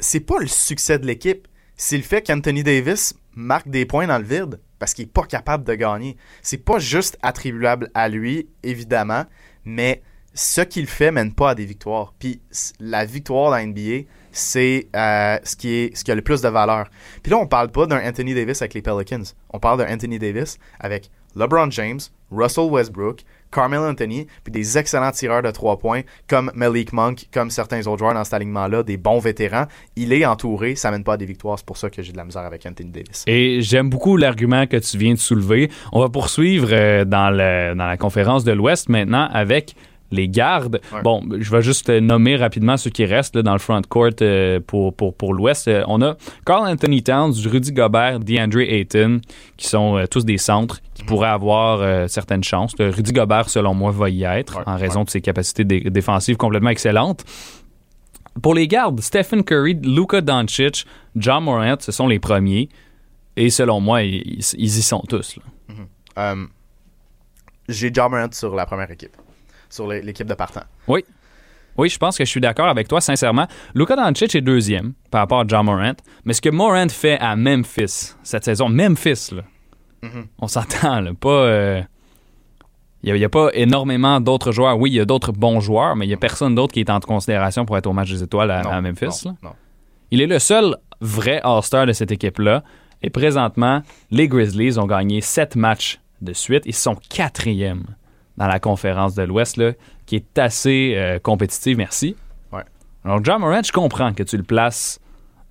[0.00, 1.46] c'est pas le succès de l'équipe,
[1.76, 5.24] c'est le fait qu'Anthony Davis marque des points dans le vide parce qu'il n'est pas
[5.24, 6.16] capable de gagner.
[6.42, 9.24] C'est pas juste attribuable à lui, évidemment,
[9.64, 10.02] mais
[10.34, 12.12] ce qu'il fait mène pas à des victoires.
[12.18, 12.40] Puis
[12.78, 16.90] la victoire dans NBA, c'est euh, ce, qui est, a le plus de valeur.
[17.22, 19.24] Puis là, on parle pas d'un Anthony Davis avec les Pelicans.
[19.50, 25.10] On parle d'un Anthony Davis avec LeBron James, Russell Westbrook, Carmel Anthony, puis des excellents
[25.10, 28.96] tireurs de trois points comme Malik Monk, comme certains autres joueurs dans cet alignement-là, des
[28.96, 29.66] bons vétérans.
[29.96, 31.58] Il est entouré, ça mène pas à des victoires.
[31.58, 33.24] C'est pour ça que j'ai de la misère avec Anthony Davis.
[33.26, 35.70] Et j'aime beaucoup l'argument que tu viens de soulever.
[35.92, 39.74] On va poursuivre euh, dans, dans la conférence de l'Ouest maintenant avec
[40.10, 40.80] les gardes.
[41.02, 44.94] Bon, je vais juste nommer rapidement ceux qui restent dans le front court euh, pour,
[44.94, 45.68] pour, pour l'Ouest.
[45.68, 49.20] Euh, on a Carl Anthony Towns, Rudy Gobert, DeAndre Ayton,
[49.56, 51.08] qui sont tous des centres qui mhm.
[51.08, 52.74] pourraient avoir certaines chances.
[52.78, 57.24] Rudy Gobert, selon moi, va y être en raison de ses capacités défensives complètement excellentes.
[58.42, 60.84] Pour les gardes, Stephen Curry, Luka Doncic,
[61.16, 62.68] John Morant, ce sont les premiers.
[63.36, 65.38] Et selon moi, ils, y sont tous.
[65.68, 66.48] Mhm.
[67.68, 69.16] J'ai John Morant sur la première équipe
[69.76, 70.62] sur l'équipe de partant.
[70.88, 71.04] Oui.
[71.78, 73.46] Oui, je pense que je suis d'accord avec toi, sincèrement.
[73.74, 75.92] Luka Doncic est deuxième par rapport à John Morant.
[76.24, 79.42] Mais ce que Morant fait à Memphis cette saison, Memphis, là,
[80.02, 80.24] mm-hmm.
[80.38, 81.84] on s'entend, pas.
[83.02, 84.78] il euh, n'y a, pas énormément d'autres joueurs.
[84.78, 86.90] Oui, il y a d'autres bons joueurs, mais il n'y a personne d'autre qui est
[86.90, 89.28] en considération pour être au match des étoiles à, Memphis.
[90.10, 92.62] Il est le seul vrai All-Star de cette équipe-là.
[93.02, 96.62] Et présentement, les Grizzlies ont gagné sept matchs de suite.
[96.64, 97.84] Ils sont quatrièmes
[98.36, 99.60] dans la conférence de l'Ouest,
[100.04, 102.16] qui est assez euh, compétitive, merci.
[102.52, 102.62] Ouais.
[103.04, 105.00] Alors, John Morant, je comprends que tu le places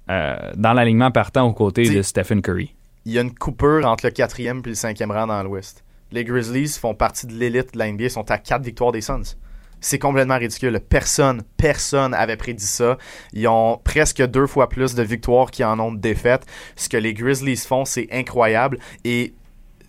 [0.10, 2.76] euh, dans l'alignement partant aux côtés de Stephen Curry.
[3.06, 5.84] Il y a une coupure entre le quatrième et le cinquième rang dans l'Ouest.
[6.12, 9.36] Les Grizzlies font partie de l'élite de la NBA, sont à quatre victoires des Suns.
[9.82, 10.80] C'est complètement ridicule.
[10.80, 12.98] Personne, personne avait prédit ça.
[13.34, 16.46] Ils ont presque deux fois plus de victoires qu'ils en ont de défaites.
[16.76, 18.80] Ce que les Grizzlies font, c'est incroyable.
[19.04, 19.34] Et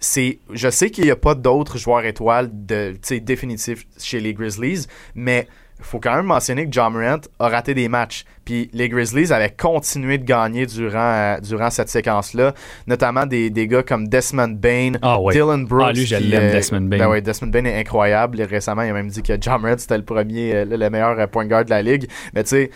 [0.00, 4.87] c'est je sais qu'il n'y a pas d'autres joueurs étoiles de définitifs chez les Grizzlies,
[5.14, 5.48] mais
[5.80, 8.24] faut quand même mentionner que John Morant a raté des matchs.
[8.44, 12.54] Puis les Grizzlies avaient continué de gagner durant, euh, durant cette séquence-là,
[12.86, 15.86] notamment des, des, gars comme Desmond Bain, ah Dylan Brooks.
[15.88, 16.98] Ah, lui, je l'aime, Desmond Bain.
[16.98, 18.40] Ben ouais, Desmond Bain est incroyable.
[18.42, 21.26] Récemment, il a même dit que John Morant, c'était le premier, euh, le meilleur euh,
[21.26, 22.08] point guard de la ligue.
[22.34, 22.70] Mais tu sais,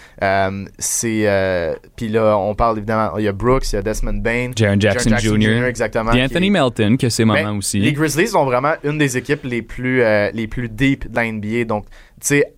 [0.78, 1.78] c'est.
[1.96, 4.50] Puis là, on parle évidemment, il y a Brooks, il y a Desmond Bain.
[4.56, 5.64] Jaron Jackson, Jr.
[5.66, 6.12] Exactement.
[6.12, 7.78] Et Anthony Melton, que c'est moment aussi.
[7.78, 11.64] Les Grizzlies sont vraiment une des équipes les plus, les plus deep de la NBA.
[11.64, 11.84] Donc,
[12.20, 12.54] tu sais,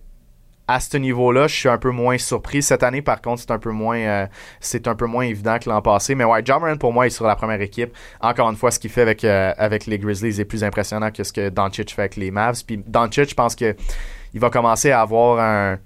[0.67, 2.61] à ce niveau-là, je suis un peu moins surpris.
[2.61, 4.27] Cette année, par contre, c'est un peu moins euh,
[4.85, 6.15] un peu moins évident que l'an passé.
[6.15, 7.93] Mais ouais, John pour moi, est sur la première équipe.
[8.21, 11.23] Encore une fois, ce qu'il fait avec, euh, avec les Grizzlies est plus impressionnant que
[11.23, 12.63] ce que Doncic fait avec les Mavs.
[12.65, 13.75] Puis Doncic, je pense que
[14.33, 15.77] il va commencer à avoir un,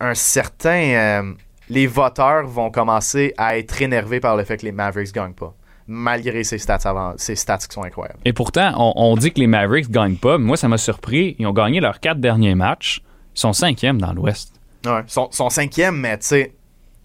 [0.00, 0.94] un certain...
[0.94, 1.32] Euh,
[1.68, 5.54] les voteurs vont commencer à être énervés par le fait que les Mavericks gagnent pas
[5.88, 8.18] malgré ses stats, avant, ses stats qui sont incroyables.
[8.24, 10.38] Et pourtant, on, on dit que les Mavericks gagnent pas.
[10.38, 11.34] Moi, ça m'a surpris.
[11.38, 13.02] Ils ont gagné leurs quatre derniers matchs.
[13.34, 14.54] Ils sont cinquièmes dans l'Ouest.
[14.84, 16.54] Ouais, ils sont, cinquièmes, mais tu sais,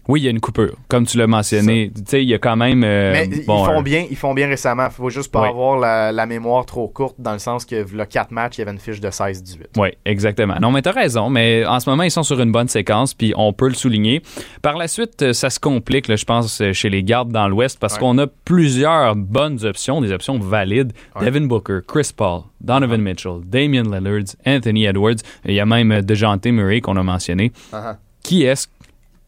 [0.08, 0.74] Oui, il y a une coupure.
[0.88, 2.82] Comme tu l'as mentionné, tu sais, il y a quand même.
[2.82, 4.86] euh, Mais bon, ils, font un- bien, ils font bien récemment.
[4.86, 8.04] Il faut juste pas avoir la, la mémoire trop courte dans le sens que le
[8.06, 9.58] 4 matchs, il y avait une fiche de 16-18.
[9.76, 10.54] Oui, exactement.
[10.62, 13.34] Non, mais t'as raison, mais en ce moment, ils sont sur une bonne séquence, puis
[13.36, 14.22] on peut le souligner.
[14.62, 17.46] Par la suite, euh, ça se complique, là, je pense, euh, chez les gardes dans
[17.46, 18.00] l'Ouest, parce Ouais.
[18.00, 20.92] qu'on a plusieurs bonnes options, des options valides.
[21.16, 21.26] Ouais.
[21.26, 26.00] Devin Booker, Chris Paul, Donovan Mitchell, Damian Lillard, Anthony Edwards, il y a même euh,
[26.00, 27.52] DeJounte Murray qu'on a mentionné.
[27.72, 27.96] Uh-huh.
[28.22, 28.66] Qui est-ce,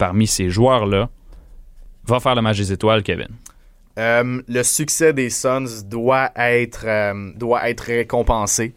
[0.01, 1.11] parmi ces joueurs-là,
[2.07, 3.29] va faire le match des étoiles, Kevin?
[3.99, 8.75] Euh, le succès des Suns doit être, euh, doit être récompensé.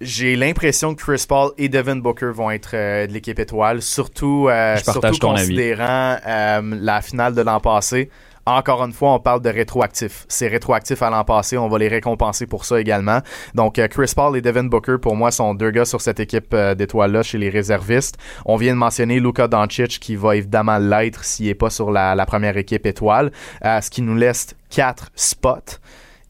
[0.00, 4.48] J'ai l'impression que Chris Paul et Devin Booker vont être euh, de l'équipe étoile, surtout,
[4.82, 8.10] surtout considérant la finale de l'an passé.
[8.46, 10.26] Encore une fois, on parle de rétroactif.
[10.28, 13.20] C'est rétroactif à l'an passé, on va les récompenser pour ça également.
[13.54, 16.52] Donc, euh, Chris Paul et Devin Booker, pour moi, sont deux gars sur cette équipe
[16.52, 18.18] euh, d'étoiles-là chez les réservistes.
[18.44, 22.24] On vient de mentionner Luka Doncic, qui va évidemment l'être s'il n'est pas sur la,
[22.26, 23.32] première équipe étoile,
[23.64, 25.78] euh, ce qui nous laisse quatre spots.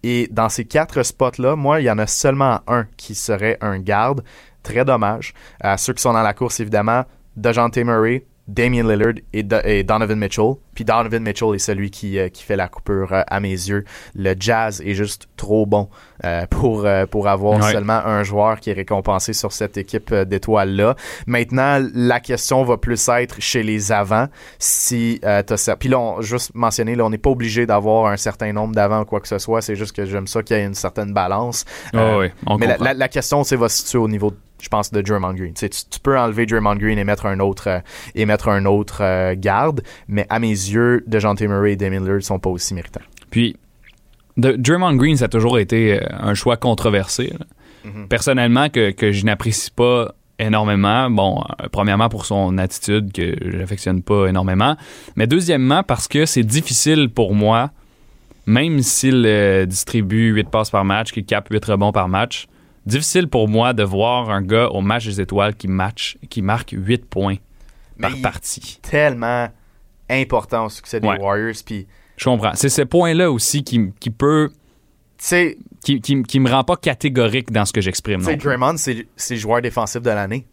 [0.03, 3.79] Et dans ces quatre spots-là, moi, il y en a seulement un qui serait un
[3.79, 4.23] garde.
[4.63, 5.33] Très dommage.
[5.65, 7.05] Euh, ceux qui sont dans la course, évidemment,
[7.37, 10.55] DeJounte Murray, Damian Lillard et, Do- et Donovan Mitchell.
[10.75, 13.85] Puis Donovan Mitchell est celui qui, euh, qui fait la coupure euh, à mes yeux.
[14.15, 15.89] Le jazz est juste trop bon
[16.25, 17.73] euh, pour, pour avoir Ouais.
[17.73, 20.97] seulement un joueur qui est récompensé sur cette équipe d'étoiles-là.
[21.27, 24.27] Maintenant, la question va plus être chez les avants.
[24.59, 25.21] Si
[25.57, 25.77] ça.
[25.77, 29.03] Puis là, on, juste mentionner, là, on n'est pas obligé d'avoir un certain nombre d'avants
[29.03, 29.63] ou quoi que ce soit.
[29.63, 31.65] C'est juste que j'aime ça qu'il y ait une certaine balance.
[31.95, 32.27] Ah oui,
[32.59, 32.85] mais la, comprend.
[32.85, 35.53] la- la question, c'est va se situer au niveau, je pense, de Draymond Green.
[35.55, 35.69] Tu,
[36.03, 37.81] peux enlever Draymond Green et mettre un autre, euh,
[38.15, 42.23] et mettre un autre euh, garde, mais à mes yeux, DeJounte Murray et Damian Lillard
[42.23, 43.01] sont pas aussi méritants.
[43.31, 43.57] Puis,
[44.37, 47.33] de, Draymond Green, ça a toujours été euh, un choix controversé.
[47.85, 48.09] Mhm.
[48.09, 51.11] Personnellement, que, que je n'apprécie pas énormément.
[51.11, 54.77] Bon, euh, premièrement, pour son attitude que j'affectionne pas énormément.
[55.17, 57.71] Mais deuxièmement, parce que c'est difficile pour moi,
[58.47, 62.47] même s'il euh, distribue 8 passes par match, qu'il capte 8 rebonds par match,
[62.87, 66.71] difficile pour moi de voir un gars au match des étoiles qui, match, qui marque
[66.77, 67.37] 8 points
[67.97, 68.79] Mais par il- partie.
[68.83, 69.49] Tellement
[70.11, 71.19] important au succès des Ouais.
[71.19, 71.55] Warriors.
[71.65, 72.53] Puis, Je comprends.
[72.55, 74.51] C'est ce point-là aussi qui, qui peut.
[75.19, 78.25] sais, Qui, qui, qui me rend pas catégorique dans ce que j'exprime.
[78.25, 78.37] tu.
[78.37, 80.47] Draymond, c'est joueur défensif de l'année.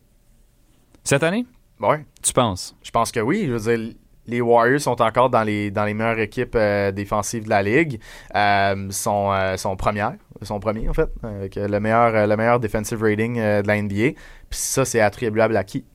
[1.04, 1.46] Cette année,
[1.80, 2.76] Ouais, tu penses?
[2.84, 3.46] je pense que oui.
[3.48, 3.94] Je veux dire,
[4.32, 8.00] les Warriors sont encore dans les, dans les meilleures équipes euh, défensives de la ligue.
[8.36, 13.02] Euh, sont, euh, sont premières, sont premiers en fait, avec le meilleur, le meilleur defensive
[13.02, 14.14] rating de la NBA.
[14.50, 15.86] Puis ça, c'est attribuable à qui?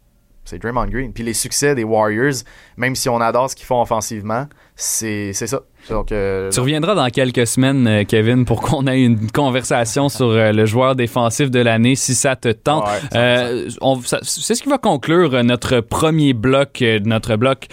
[0.45, 1.13] C'est Draymond Green.
[1.13, 2.35] Puis les succès des Warriors,
[2.77, 4.47] même si on adore ce qu'ils font offensivement,
[4.77, 5.63] c'est ça.
[5.91, 10.27] Donc, euh, Tu reviendras dans quelques semaines, euh, Kevin, pour qu'on ait une conversation sur
[10.31, 12.85] euh, le joueur défensif de l'année, si ça te tente.
[12.85, 17.67] Ouais, Euh, on- c'est ce qui va conclure notre premier bloc, notre bloc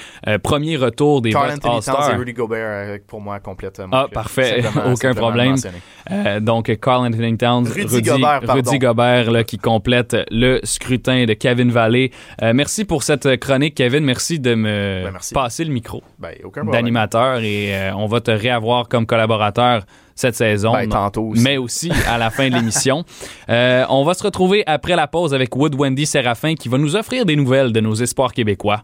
[0.44, 2.18] premier retour des Carl votes Anthony Towns et All-Star.
[2.20, 3.80] Rudy Gobert, pour moi, complète.
[3.80, 4.64] mon Ah, parfait.
[4.92, 5.56] Aucun problème.
[6.42, 8.42] donc, Carl Anthony Towns, Rudy Gobert.
[8.48, 12.12] Rudy Gobert, là, qui complète le scrutin de Kevin Vallée.
[12.42, 14.04] Merci pour cette chronique, Kevin.
[14.04, 15.34] Merci de me Ben, merci.
[15.34, 16.32] passer le micro Ben,
[16.72, 19.84] d'animateur et euh, on va te réavoir comme collaborateur
[20.16, 20.74] cette saison.
[20.74, 21.42] Ben, tantôt aussi.
[21.42, 23.04] Mais aussi à la fin de l'émission.
[23.50, 26.96] Euh, on va se retrouver après la pause avec Wood Wendy Séraphin qui va nous
[26.96, 28.84] offrir des nouvelles de nos espoirs québécois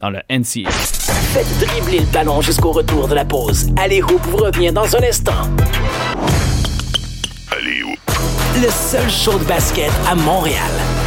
[0.00, 0.70] dans le NCA.
[0.70, 3.70] Faites dribbler le ballon jusqu'au retour de la pause.
[3.76, 5.48] Allez, Hoop vous revient dans un instant?
[7.52, 7.94] Allez, où?
[8.62, 10.58] Le seul show de basket à Montréal.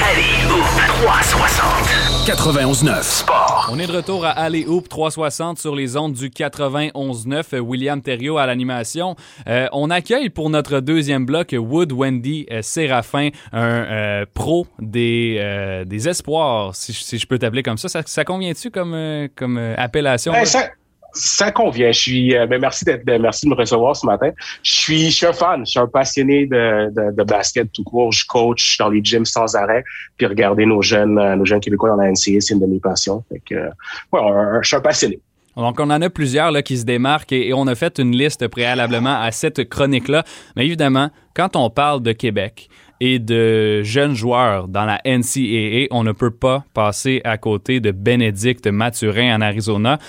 [0.09, 0.65] Allez, Hoop
[1.03, 2.25] 360.
[2.25, 3.69] 91.9 Sport.
[3.71, 7.43] On est de retour à Alley Hoop 360 sur les ondes du 91.9.
[7.53, 9.15] Euh, William Thériault à l'animation.
[9.47, 15.37] Euh, on accueille pour notre deuxième bloc Wood Wendy euh, Séraphin, un euh, pro des,
[15.39, 17.89] euh, des espoirs, si, je- si je peux t'appeler comme ça.
[17.89, 20.31] Ça, ça convient-tu comme, euh, comme euh, appellation?
[20.31, 20.69] Ben, ça,
[21.13, 21.91] ça convient.
[21.91, 24.31] Je suis, euh, ben, merci d'être, ben, merci de me recevoir ce matin.
[24.63, 25.65] Je suis, je suis un fan.
[25.65, 28.11] Je suis un passionné de, de, de basket tout court.
[28.11, 29.83] Je coach dans les gyms sans arrêt.
[30.17, 32.79] Puis regarder nos jeunes, euh, nos jeunes Québécois dans la NCA, c'est une de mes
[32.79, 33.23] passions.
[33.29, 33.69] Fait que, euh,
[34.11, 35.19] ouais, je suis un passionné.
[35.55, 38.15] Donc, on en a plusieurs là, qui se démarquent et, et on a fait une
[38.15, 40.23] liste préalablement à cette chronique-là.
[40.55, 46.03] Mais évidemment, quand on parle de Québec et de jeunes joueurs dans la NCAA, on
[46.03, 49.99] ne peut pas passer à côté de Bénédicte Mathurin en Arizona.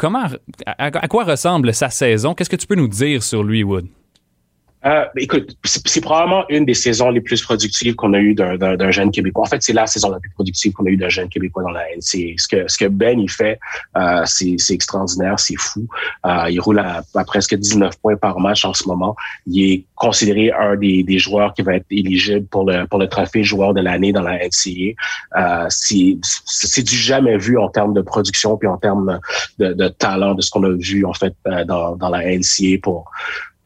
[0.00, 0.28] Comment,
[0.64, 2.32] à, quoi ressemble sa saison?
[2.32, 3.86] Qu'est-ce que tu peux nous dire sur lui, Wood?
[4.86, 9.10] Euh, écoute, c'est probablement une des saisons les plus productives qu'on a eues d'un jeune
[9.10, 9.44] Québécois.
[9.44, 11.70] En fait, c'est la saison la plus productive qu'on a eue d'un jeune Québécois dans
[11.70, 12.34] la NCA.
[12.38, 13.58] Ce que, ce que Ben, il fait,
[13.96, 15.86] euh, c'est extraordinaire, c'est fou.
[16.24, 19.14] Euh, il roule à, presque 19 points par match en ce moment.
[19.46, 23.06] Il est considéré un des, des joueurs qui va être éligible pour le, pour le
[23.06, 24.94] trophée joueur de l'année dans la NCA.
[25.36, 29.20] Euh, c'est du jamais vu en termes de production puis en termes
[29.58, 32.78] de, de talent de ce qu'on a vu, en fait, euh, dans, dans la NCA
[32.82, 33.10] pour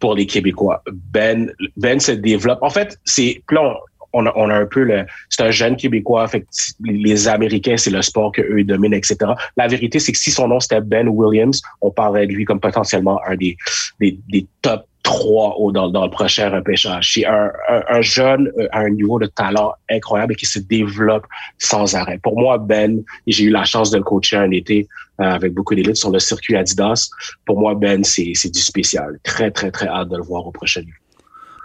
[0.04, 0.82] pour les Québécois.
[1.14, 2.58] Ben, Ben se développe.
[2.60, 3.74] En fait, c'est là,
[4.12, 6.28] on, on a un peu le, c'est un jeune Québécois.
[6.28, 6.44] Fait
[6.84, 9.16] les Américains, c'est le sport que eux dominent, etc.
[9.56, 12.60] La vérité, c'est que si son nom c'était Ben Williams, on parlerait de lui comme
[12.60, 13.56] potentiellement un des,
[13.98, 17.12] des, des top trois au, dans, dans le prochain repêchage.
[17.12, 21.26] C'est un, un, jeune euh, à un niveau de talent incroyable et qui se développe
[21.58, 22.18] sans arrêt.
[22.18, 24.88] Pour moi, Ben, j'ai eu la chance de le coacher un été
[25.20, 27.10] euh, avec beaucoup d'élite sur le circuit Adidas.
[27.44, 29.20] Pour moi, Ben, c'est du spécial.
[29.22, 31.03] Très, très, très hâte de le voir au prochain niveau.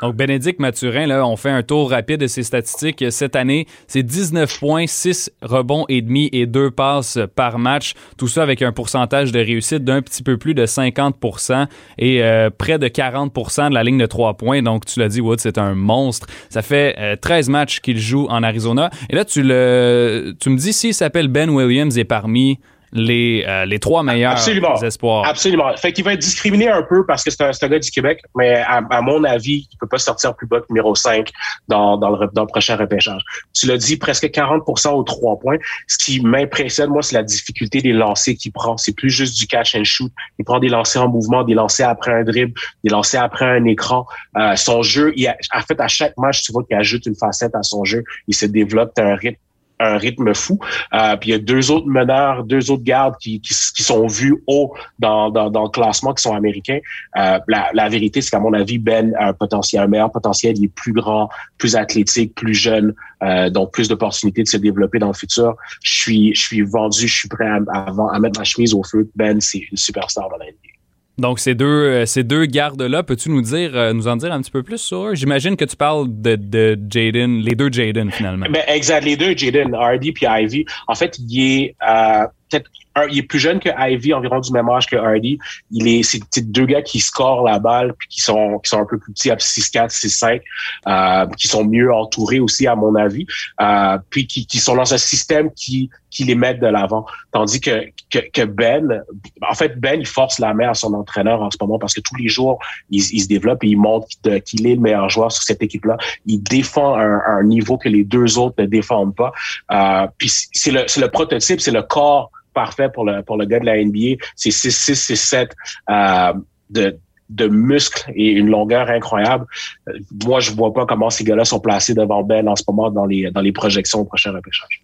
[0.01, 3.03] Donc, Bénédicte Mathurin, là, on fait un tour rapide de ses statistiques.
[3.09, 7.93] Cette année, c'est 19 points, 6 rebonds et demi et 2 passes par match.
[8.17, 12.49] Tout ça avec un pourcentage de réussite d'un petit peu plus de 50% et euh,
[12.49, 14.61] près de 40% de la ligne de 3 points.
[14.61, 16.27] Donc, tu l'as dit, Wood, c'est un monstre.
[16.49, 18.89] Ça fait 13 euh, matchs qu'il joue en Arizona.
[19.09, 22.59] Et là, tu, le, tu me dis s'il s'appelle Ben Williams et parmi
[22.91, 24.81] les, euh, les trois meilleurs Absolument.
[24.81, 25.25] espoirs.
[25.25, 25.75] Absolument.
[25.77, 28.21] Fait qu'il va être discriminé un peu parce que c'est un, un, gars du Québec,
[28.35, 31.29] mais à, mon avis, il peut pas sortir plus bas que numéro 5
[31.67, 33.21] dans, dans, le, dans le prochain repêchage.
[33.53, 35.57] Tu l'as dit, presque 40% aux trois points.
[35.87, 38.77] Ce qui m'impressionne, moi, c'est la difficulté des lancers qu'il prend.
[38.77, 40.11] C'est plus juste du catch and shoot.
[40.37, 43.65] Il prend des lancers en mouvement, des lancers après un dribble, des lancers après un
[43.65, 44.05] écran.
[44.37, 47.15] Euh, son jeu, il a, en fait, à chaque match, tu vois qu'il ajoute une
[47.15, 48.03] facette à son jeu.
[48.27, 49.39] Il se développe un rythme
[49.79, 50.59] un rythme fou.
[50.93, 54.43] Euh, puis il y a deux autres meneurs, deux autres gardes qui, qui, sont vus
[54.47, 56.79] haut dans, dans, dans, le classement, qui sont américains.
[57.17, 60.57] Euh, la, la, vérité, c'est qu'à mon avis, Ben a un potentiel, un meilleur potentiel.
[60.57, 64.99] Il est plus grand, plus athlétique, plus jeune, euh, donc plus d'opportunités de se développer
[64.99, 65.55] dans le futur.
[65.81, 69.09] Je suis, je suis vendu, je suis prêt à, à, mettre ma chemise au feu.
[69.15, 70.78] Ben, c'est une superstar dans la NBA.
[71.19, 74.41] Donc, ces deux, euh, ces deux gardes-là, peux-tu nous dire, euh, nous en dire un
[74.41, 75.13] petit peu plus sur?
[75.15, 78.45] J'imagine que tu parles de, de Jaden, les deux Jaden, finalement.
[78.49, 80.65] Ben, exact, les deux Jaden, Hardy puis Ivy.
[80.87, 82.69] En fait, il est euh, peut-être
[83.09, 85.39] il est plus jeune que Ivy, environ du même âge que Hardy.
[85.71, 88.85] Il est, c'est deux gars qui scorent la balle puis qui sont, qui sont un
[88.85, 90.41] peu plus petits, à 6-4, 6-5,
[90.87, 93.25] euh, qui sont mieux entourés aussi, à mon avis,
[93.61, 97.05] euh, puis qui, qui sont dans un système qui, qui les met de l'avant.
[97.31, 99.03] Tandis que, que, que, Ben,
[99.47, 102.01] en fait, Ben, il force la main à son entraîneur en ce moment parce que
[102.01, 102.59] tous les jours,
[102.89, 104.07] il, il se développe et il montre
[104.45, 105.97] qu'il est le meilleur joueur sur cette équipe-là.
[106.25, 109.31] Il défend un, un, niveau que les deux autres ne défendent pas.
[109.71, 113.65] Euh, puis c'est le, c'est le prototype, c'est le corps parfait pour le, gars de
[113.65, 114.21] la NBA.
[114.35, 115.49] C'est 6-6, 6-7
[115.89, 116.33] euh,
[116.69, 119.45] de, de muscles et une longueur incroyable.
[119.87, 119.93] Euh,
[120.25, 123.05] moi, je vois pas comment ces gars-là sont placés devant Ben en ce moment dans
[123.05, 124.81] les, projections au prochain repêchage.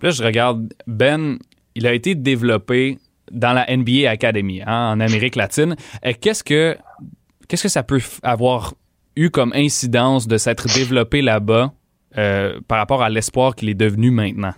[0.00, 1.38] Là, je regarde Ben,
[1.74, 2.98] il a été développé
[3.30, 5.76] dans la NBA Academy hein, en Amérique latine.
[6.20, 6.78] Qu'est-ce que
[7.46, 8.72] qu'est-ce que ça peut avoir
[9.16, 11.72] eu comme incidence de s'être développé là-bas
[12.16, 14.54] euh, par rapport à l'espoir qu'il est devenu maintenant?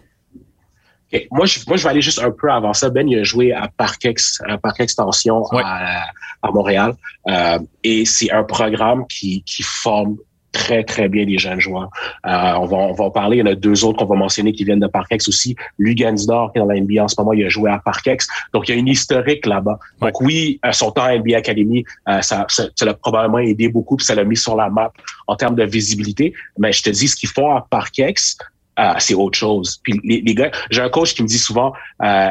[1.31, 2.89] Moi, je, moi, je vais aller juste un peu avant ça.
[2.91, 6.05] Ben, il a joué à Parkex, à Parc Extension à,
[6.43, 6.95] à, Montréal.
[7.29, 10.17] Euh, et c'est un programme qui, qui forme
[10.53, 11.91] très, très bien les jeunes joueurs.
[12.27, 13.39] Euh, on, va, on va en parler.
[13.39, 15.57] Il y en a deux autres qu'on va mentionner qui viennent de Parkex aussi.
[15.79, 18.29] Lugansdor, qui est dans la NBA en ce moment, il a joué à Parkex.
[18.53, 19.79] Donc, il y a une historique là-bas.
[20.01, 23.97] Donc, oui, son temps à NBA Academy, euh, ça, ça, ça l'a probablement aidé beaucoup,
[23.97, 24.93] puis ça l'a mis sur la map
[25.27, 26.35] en termes de visibilité.
[26.59, 28.37] Mais je te dis, ce qu'ils font à Parkex,
[28.79, 29.81] euh, c'est autre chose.
[29.83, 32.31] Puis les, les gars, j'ai un coach qui me dit souvent, euh,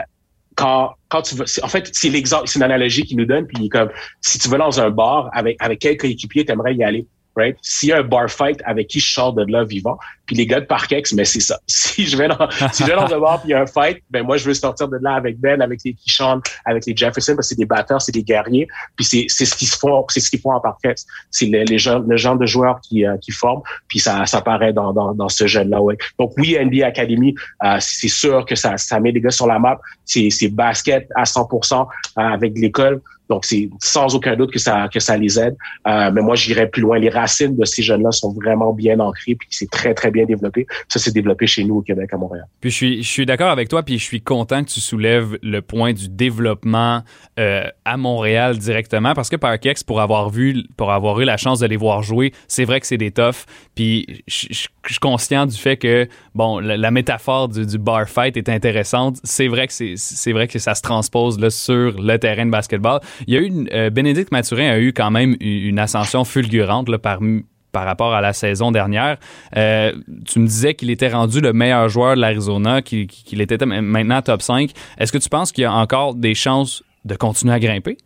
[0.55, 3.47] quand quand tu veux, en fait, c'est l'exemple, c'est une analogie qu'il nous donne.
[3.47, 3.89] Puis comme,
[4.21, 7.07] si tu vas dans un bar avec avec quel coéquipier t'aimerais y aller,
[7.39, 7.57] right?
[7.61, 10.45] S'il y a un bar fight avec qui je sors de là vivant, puis les
[10.45, 11.59] gars de Parkex, mais c'est ça.
[11.67, 13.65] Si je vais dans, si je vais dans un bar puis il y a un
[13.65, 16.95] fight, ben moi je veux sortir de là avec Ben, avec les Kishon, avec les
[16.95, 18.67] Jefferson, parce que c'est des batteurs, c'est des guerriers.
[18.95, 21.05] Puis c'est c'est ce qu'ils font, c'est ce qu'ils font en Parkex.
[21.31, 23.63] C'est les, les gens, le genre de joueurs qui euh, qui forment.
[23.87, 25.97] Puis ça ça paraît dans dans, dans ce jeune là, ouais.
[26.19, 29.57] Donc oui, NBA Academy, euh, c'est sûr que ça ça met les gars sur la
[29.57, 29.79] map.
[30.05, 33.01] C'est c'est basket à 100% euh, avec l'école.
[33.29, 35.55] Donc, c'est sans aucun doute que ça que ça les aide.
[35.87, 36.97] Euh, mais moi, j'irais plus loin.
[36.97, 40.65] Les racines de ces jeunes-là sont vraiment bien ancrées, puis c'est très, très bien développé.
[40.87, 42.45] Ça, c'est développé chez nous au Québec, à Montréal.
[42.59, 45.37] Puis je suis, je suis d'accord avec toi, puis je suis content que tu soulèves
[45.43, 47.03] le point du développement
[47.39, 51.59] euh, à Montréal directement, parce que Parkex, pour avoir vu, pour avoir eu la chance
[51.59, 53.45] de les voir jouer, c'est vrai que c'est des toughs.
[53.75, 59.17] Puis je, suis conscient du fait que, bon, la, métaphore du, bar fight est intéressante.
[59.23, 62.99] C'est vrai que c'est vrai que ça se transpose là, sur le terrain de basketball.
[63.27, 67.85] Il y a eu euh, Bénédicte Mathurin a eu quand même une ascension fulgurante par
[67.85, 69.17] rapport à la saison dernière.
[69.55, 69.93] Euh,
[70.25, 74.41] tu me disais qu'il était rendu le meilleur joueur de l'Arizona, qu'il était maintenant top
[74.41, 74.71] 5.
[74.97, 77.97] Est-ce que tu penses qu'il y a encore des chances de continuer à grimper?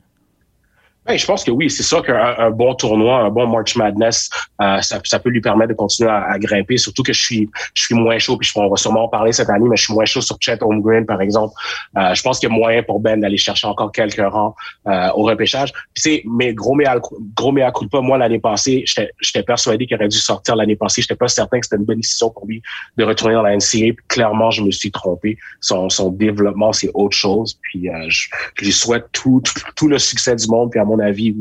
[1.05, 4.29] Ben, je pense que oui, c'est sûr qu'un bon tournoi, un bon March Madness,
[4.61, 6.77] euh, ça, ça, peut lui permettre de continuer à, grimper.
[6.77, 9.33] Surtout que je suis, je suis moins chaud, puis je, on va sûrement en parler
[9.33, 11.53] cette année, mais je suis moins chaud sur Chet Holmgren, par exemple.
[11.97, 14.55] Euh, je pense qu'il y a moyen pour Ben d'aller chercher encore quelques rangs
[14.87, 15.73] euh, au repêchage.
[15.95, 16.95] C'est, mais gros mea,
[17.35, 21.01] gros mea culpa, moi l'année passée, j'étais persuadé qu'il aurait dû sortir l'année passée.
[21.01, 22.61] J'étais pas certain que c'était une bonne décision pour lui
[22.97, 23.57] de retourner dans la.
[23.57, 25.37] Puis clairement, je me suis trompé.
[25.61, 27.57] Son, son développement, c'est autre chose.
[27.61, 29.41] Puis euh, je, je, lui souhaite tout,
[29.75, 30.71] tout, le succès du monde.
[30.75, 31.35] À mon avis,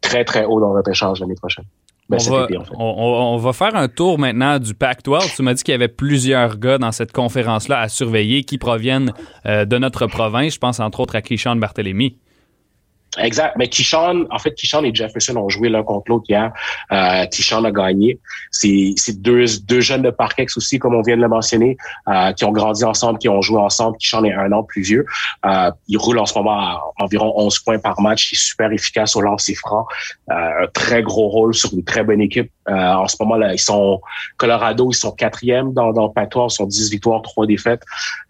[0.00, 1.64] très, très haut dans le repêchage l'année prochaine.
[2.10, 2.18] Ben,
[2.78, 5.36] on, va, faire un tour maintenant du Pac-12.
[5.36, 9.14] Tu m'as dit qu'il y avait plusieurs gars dans cette conférence-là à surveiller qui proviennent
[9.46, 10.54] euh, de notre province.
[10.54, 12.18] Je pense entre autres à Keyshawn Barthélemy.
[13.18, 13.54] Exact.
[13.56, 16.52] Mais Kishon, en fait, Kishon et Jefferson ont joué l'un contre l'autre hier.
[16.92, 18.18] Euh, Kishon a gagné.
[18.50, 21.76] C'est deux, deux jeunes de Parkex aussi, comme on vient de le mentionner,
[22.08, 23.96] euh, qui ont grandi ensemble, qui ont joué ensemble.
[23.98, 25.06] Kishon est un an plus vieux.
[25.46, 28.32] Euh, il roule en ce moment à environ 11 points par match.
[28.32, 29.86] Il est super efficace au lancer franc.
[30.30, 32.50] Euh, un très gros rôle sur une très bonne équipe.
[32.68, 34.00] Euh, en ce moment, là, ils sont
[34.36, 37.82] Colorado, ils sont quatrième dans, dans le Ils sont 10 victoires, 3 défaites.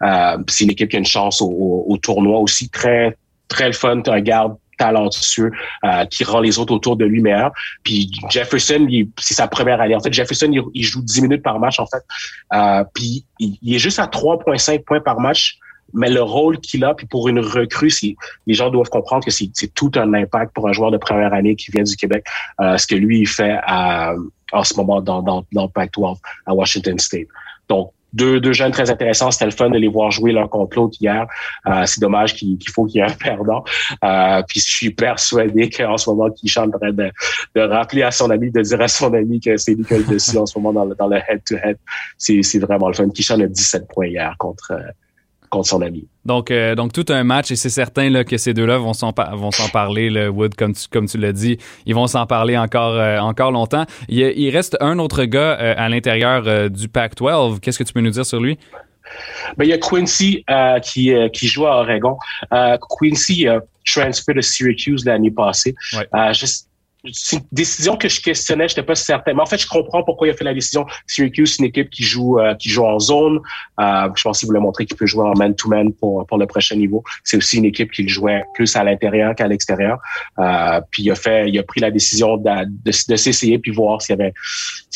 [0.03, 2.69] Euh, c'est une équipe qui a une chance au, au, au tournoi aussi.
[2.69, 3.17] Très,
[3.47, 4.01] très le fun.
[4.07, 5.51] Un garde talentueux
[5.83, 7.51] euh, qui rend les autres autour de lui meilleurs.
[7.83, 8.87] Puis Jefferson,
[9.19, 9.95] c'est sa première année.
[9.95, 12.03] En fait, Jefferson, il, joue 10 minutes par match, en fait.
[12.53, 15.57] Euh, puis il, est juste à 3,5 points par match.
[15.93, 17.91] Mais le rôle qu'il a, puis pour une recrue,
[18.47, 21.55] les gens doivent comprendre que c'est tout un impact pour un joueur de première année
[21.55, 22.25] qui vient du Québec,
[22.59, 26.17] euh, ce que lui il fait en ce moment dans, dans, dans Pac-12
[26.47, 27.27] à Washington State.
[27.69, 29.29] Donc, deux, deux jeunes très intéressants.
[29.31, 31.27] C'était le fun de les voir jouer l'un contre l'autre hier.
[31.67, 33.63] Euh, c'est dommage qu'il faut qu'il y ait un perdant.
[34.03, 37.11] Euh, puis je suis persuadé qu'en ce moment, qu'il en train de,
[37.55, 40.37] de rappeler à son ami, de dire à son ami que c'est lui qui dessus
[40.37, 41.77] en ce moment dans le, dans le head-to-head.
[42.17, 43.09] C'est vraiment le fun.
[43.09, 44.91] Kishan a 17 points hier contre, euh,
[45.55, 46.07] contre son ami.
[46.25, 49.13] Donc, euh, donc tout un match et c'est certain là, que ces deux-là vont s'en
[49.33, 50.09] vont s'en parler.
[50.09, 53.51] Le Wood, comme tu, comme tu l'as dit, ils vont s'en parler encore euh, encore
[53.51, 53.85] longtemps.
[54.09, 57.59] Il, il, reste un autre gars euh, à l'intérieur du Pac-12.
[57.59, 58.57] Qu'est-ce que tu peux nous dire sur lui?
[59.55, 60.43] Ben, il y a Quincy
[60.83, 62.17] qui, qui joue à Oregon.
[62.99, 65.75] Quincy a transféré de Syracuse l'année passée.
[66.33, 66.67] Juste,
[67.11, 69.33] c'est une décision que je questionnais, j'étais pas certain.
[69.33, 70.85] Mais en fait, je comprends pourquoi il a fait la décision.
[71.07, 73.39] Syracuse, c'est une équipe qui joue euh, qui joue en zone.
[73.79, 76.75] Euh, je pense qu'il voulait montrer qu'il peut jouer en man-to-man pour pour le prochain
[76.75, 77.03] niveau.
[77.23, 79.99] C'est aussi une équipe qui jouait plus à l'intérieur qu'à l'extérieur.
[80.39, 83.71] Euh, puis il a fait, il a pris la décision de, de, de s'essayer puis
[83.71, 84.33] voir s'il y avait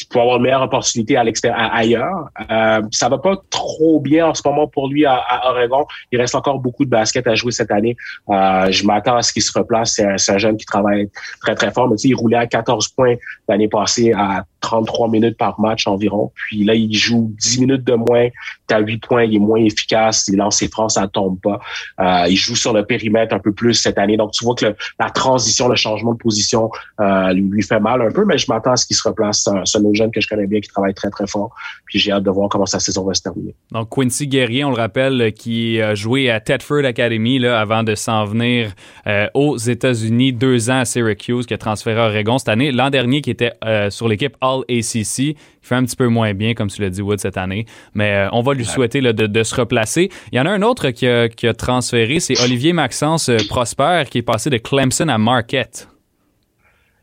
[0.10, 2.30] pouvait avoir une meilleure opportunité à l'extérieur ailleurs.
[2.50, 5.86] Euh, ça va pas trop bien en ce moment pour lui à, à, Oregon.
[6.12, 7.96] Il reste encore beaucoup de basket à jouer cette année.
[8.30, 9.94] Euh, je m'attends à ce qu'il se replace.
[9.94, 11.10] C'est un, un, jeune qui travaille
[11.42, 11.88] très très fort.
[12.08, 13.16] Il roulait à 14 points
[13.48, 16.32] l'année passée à 33 minutes par match environ.
[16.36, 18.28] Puis là, il joue 10 minutes de moins.
[18.72, 20.28] à 8 points, il est moins efficace.
[20.28, 21.60] Il lance ses francs, ça tombe pas.
[22.00, 24.18] Euh, il joue sur le périmètre un peu plus cette année.
[24.18, 26.70] Donc, tu vois que la transition, le changement de position
[27.00, 29.48] euh, lui, fait mal un peu, mais je m'attends à ce qu'il se replace.
[29.66, 31.56] C'est un, jeune que je connais bien qui travaille très, très fort.
[31.86, 33.56] Puis j'ai hâte de voir comment sa saison va se terminer.
[33.72, 37.96] Donc, Quincy Guerrier, on le rappelle, qui a joué à Tedford Academy là, avant de
[37.96, 38.74] s'en venir
[39.08, 42.72] euh, aux États-Unis, deux ans à Syracuse, qui a transféré à Oregon cette année.
[42.72, 45.20] L'an dernier, qui était euh, sur l'équipe All-ACC.
[45.20, 47.66] Il fait un petit peu moins bien, comme tu l'as dit, Wood, cette année.
[47.94, 50.10] Mais euh, on va lui souhaiter de, se replacer.
[50.32, 53.38] Il y en a un autre qui a, qui a transféré, c'est Olivier Maxence euh,
[53.48, 55.88] Prosper, qui est passé de Clemson à Marquette.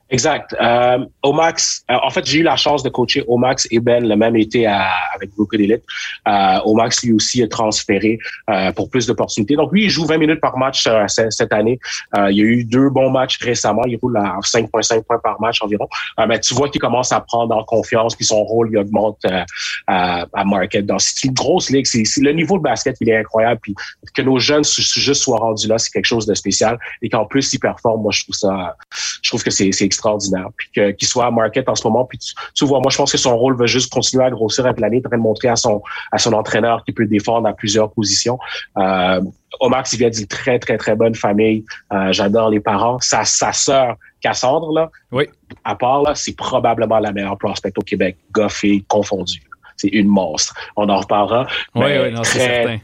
[0.09, 0.55] Exact.
[0.61, 4.15] Euh, Omax, euh, en fait, j'ai eu la chance de coacher Omax et Ben le
[4.15, 5.83] même été à, avec beaucoup d'élite.
[6.29, 9.57] Euh, Omax, lui aussi, est transféré euh, pour plus d'opportunités.
[9.57, 11.81] Donc, lui, il joue 20 minutes par match euh, cette année.
[12.17, 13.83] Euh, il y a eu deux bons matchs récemment.
[13.87, 15.89] Il roule à 5,5 points par match environ.
[16.29, 19.19] mais tu vois qu'il commence à prendre en confiance, puis son rôle, il augmente
[19.89, 20.87] à, à Market.
[20.87, 21.87] Donc, c'est une grosse ligue.
[21.87, 23.61] C'est, le niveau de basket, il est incroyable.
[23.61, 23.75] Puis
[24.15, 26.79] que nos jeunes juste soient rendus là, c'est quelque chose de spécial.
[27.03, 28.77] Et qu'en plus, ils performent, moi, je trouve ça,
[29.23, 30.49] je trouve que c'est, c'est extraordinaire.
[30.57, 32.05] Puis qu'il soit à market en ce moment.
[32.05, 32.19] Puis
[32.55, 35.01] tu, vois, moi, je pense que son rôle va juste continuer à grossir avec l'année,
[35.01, 35.83] de montrer à son,
[36.13, 38.39] à son entraîneur qu'il peut défendre à plusieurs positions.
[38.77, 39.21] Euh,
[39.61, 41.65] Omar, il vient d'une très, très, très bonne famille.
[41.93, 42.99] Euh, j'adore les parents.
[43.01, 45.25] Sa, sa sœur, Cassandre, là, oui.
[45.65, 49.41] à part, là, c'est probablement la meilleure prospect au Québec, goffé, confondu.
[49.77, 50.55] C'est une monstre.
[50.77, 51.47] On en reparlera.
[51.75, 52.79] Oui, oui, non, c'est certain.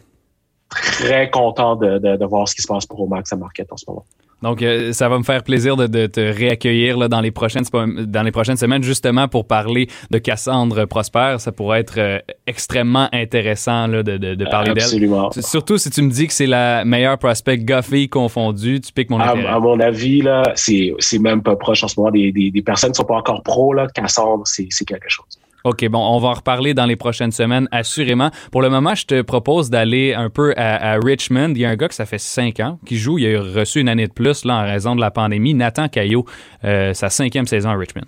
[0.69, 3.77] Très content de, de, de, voir ce qui se passe pour Omax à Marquette en
[3.77, 4.07] ce moment.
[4.43, 7.65] Donc, euh, ça va me faire plaisir de, te réaccueillir là, dans, les prochaines,
[8.07, 11.37] dans les prochaines semaines, justement pour parler de Cassandre Prosper.
[11.39, 14.85] Ça pourrait être euh, extrêmement intéressant là, de, de, parler d'elle.
[14.85, 15.31] Absolument.
[15.33, 19.21] Surtout si tu me dis que c'est la meilleure prospect Goffy confondue, tu piques mon
[19.21, 19.47] intérêt.
[19.47, 22.11] À, mon avis, là, c'est, c'est même pas proche en ce moment.
[22.11, 23.87] Des, des, des personnes qui sont pas encore pro, là.
[23.95, 25.39] Cassandre, c'est, c'est quelque chose.
[25.65, 28.31] OK, bon, on va en reparler dans les prochaines semaines, assurément.
[28.51, 31.51] Pour le moment, je te propose d'aller un peu à, Richmond.
[31.51, 33.19] Il y a un gars que ça fait cinq ans qui joue.
[33.19, 35.55] Il a reçu une année de plus là, en raison de la pandémie.
[35.55, 36.25] Nathan Caillot,
[36.65, 38.07] euh, sa cinquième saison à Richmond.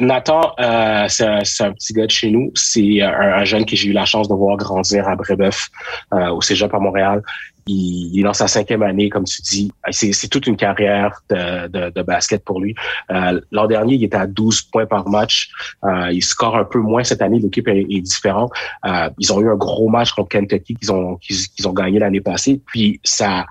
[0.00, 2.50] Nathan, euh, c'est un, petit gars de chez nous.
[2.54, 5.68] C'est un, jeune que j'ai eu la chance de voir grandir à Brébeuf,
[6.14, 7.22] euh, au Cégep à Montréal.
[7.66, 9.72] Il, est dans sa cinquième année, comme tu dis.
[9.90, 12.74] C'est toute une carrière de, basket pour lui.
[13.10, 15.50] Euh, l'an dernier, il était à 12 points par match.
[15.84, 17.38] Euh, il score un peu moins cette année.
[17.38, 18.52] L'équipe est, différente.
[18.84, 22.20] Euh, ils ont eu un gros match contre Kentucky qu'ils ont, qu'ils ont gagné l'année
[22.20, 22.60] passée.
[22.66, 23.46] Puis ça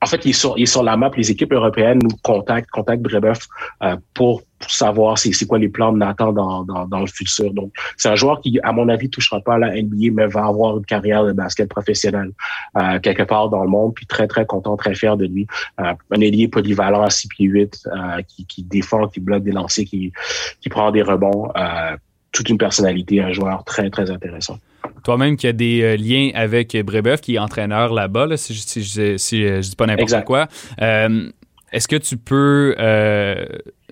[0.00, 1.10] en fait, il est sur, il est sur la map.
[1.16, 3.48] Les équipes européennes nous contactent, contactent Brebeuf
[3.82, 7.52] euh, pour, savoir c'est, quoi les plans de Nathan dans, dans, le futur.
[7.52, 10.46] Donc, c'est un joueur qui, à mon avis, touchera pas à la NBA, mais va
[10.46, 12.32] avoir une carrière de basket professionnel
[12.76, 13.94] euh, quelque part dans le monde.
[13.94, 15.46] Puis très, très content, très fier de lui.
[15.80, 19.52] Euh, un ailier polyvalent à 6 pieds 8, euh, qui, qui défend, qui bloque des
[19.52, 20.12] lancers, qui,
[20.60, 21.52] qui prend des rebonds.
[22.32, 24.58] Toute une personnalité, un joueur très, très intéressant.
[25.04, 29.44] Toi-même qui as des euh, liens avec Brébeuf, qui est entraîneur là-bas, si, je, si,
[29.44, 30.48] euh, dis pas n'importe quoi.
[30.82, 31.30] Euh,
[31.72, 32.74] est-ce que tu peux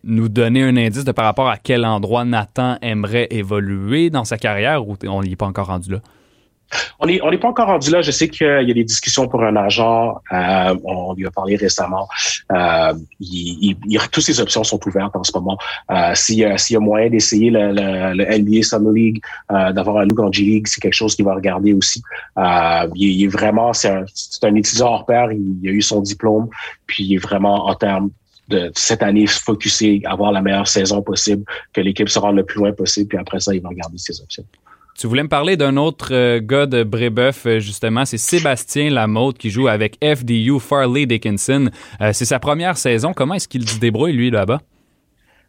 [0.04, 4.38] nous donner un indice de par rapport à quel endroit Nathan aimerait évoluer dans sa
[4.38, 6.00] carrière ou on n'y est pas encore rendu là?
[6.98, 8.02] On n'est pas encore rendu là.
[8.02, 10.16] Je sais qu'il y a des discussions pour un agent.
[10.32, 12.08] Euh, on lui a parlé récemment.
[12.52, 12.92] Euh,
[14.10, 15.58] toutes ces options sont ouvertes en ce moment.
[15.90, 20.04] Euh, S'il y, a moyen d'essayer le, le, le, NBA Summer League, euh, d'avoir un
[20.06, 22.02] look G-League, c'est quelque chose qu'il va regarder aussi.
[22.94, 24.04] Il, est vraiment, c'est un,
[24.42, 25.30] un, étudiant hors pair.
[25.32, 26.48] Il, a eu son diplôme.
[26.86, 28.10] Puis il est vraiment en termes
[28.48, 32.58] de cette année focusé, avoir la meilleure saison possible, que l'équipe se rende le plus
[32.58, 33.08] loin possible.
[33.08, 34.44] Puis après ça, il va regarder ses options.
[34.98, 38.06] Tu voulais me parler d'un autre euh, gars de Brébeuf, euh, justement.
[38.06, 41.68] C'est Sébastien Lamotte qui joue avec FDU Farley Dickinson.
[42.00, 43.12] Euh, c'est sa première saison.
[43.12, 44.62] Comment est-ce qu'il se débrouille, lui, là-bas?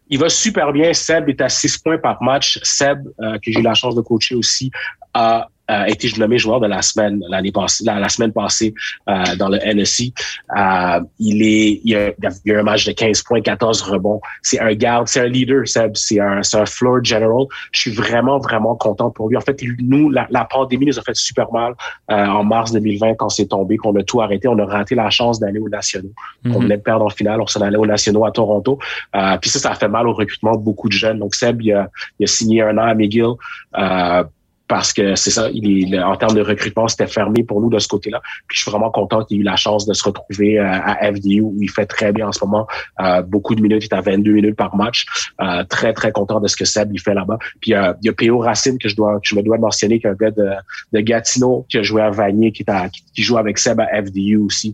[0.09, 0.93] Il va super bien.
[0.93, 2.59] Seb est à 6 points par match.
[2.63, 4.71] Seb, que j'ai eu la chance de coacher aussi,
[5.13, 8.73] a a été nommé joueur de la semaine l'année passée, la, semaine passée
[9.09, 10.13] euh, dans le NSC.
[10.57, 12.11] Euh, il est, il y, a,
[12.45, 14.21] il a un match de 15 points, 14 rebonds.
[14.41, 15.91] C'est un garde, c'est un leader, Seb.
[15.95, 17.45] C'est un, c'est un floor general.
[17.71, 19.37] Je suis vraiment, vraiment content pour lui.
[19.37, 21.73] En fait, nous, la, la pandémie nous a fait super mal
[22.11, 24.47] euh, en mars 2020 quand c'est tombé, qu'on a tout arrêté.
[24.47, 26.11] On a raté la chance d'aller aux nationaux.
[26.45, 26.55] Mm-hmm.
[26.55, 27.41] On venait de perdre en finale.
[27.41, 28.79] On s'en allait aux nationaux à Toronto.
[29.15, 31.19] Euh, puis ça, ça a fait mal au recrutement de beaucoup de jeunes.
[31.19, 31.89] Donc Seb, il a,
[32.19, 33.33] il a signé un an à McGill.
[33.77, 34.23] Euh,
[34.67, 37.79] parce que c'est ça, il est, en termes de recrutement, c'était fermé pour nous de
[37.79, 38.21] ce côté-là.
[38.47, 41.11] Puis je suis vraiment content qu'il ait eu la chance de se retrouver euh, à
[41.11, 42.67] FDU où il fait très bien en ce moment.
[42.99, 45.05] Euh, beaucoup de minutes, il est à 22 minutes par match.
[45.41, 47.37] Euh, très, très content de ce que Seb il fait là-bas.
[47.61, 48.39] Puis il y a P.O.
[48.39, 50.49] Racine que je dois me dois mentionner, qui est un gars de,
[50.93, 54.37] de Gatineau qui a joué à Vanier, qui, est qui, joue avec Seb à FDU
[54.37, 54.73] aussi.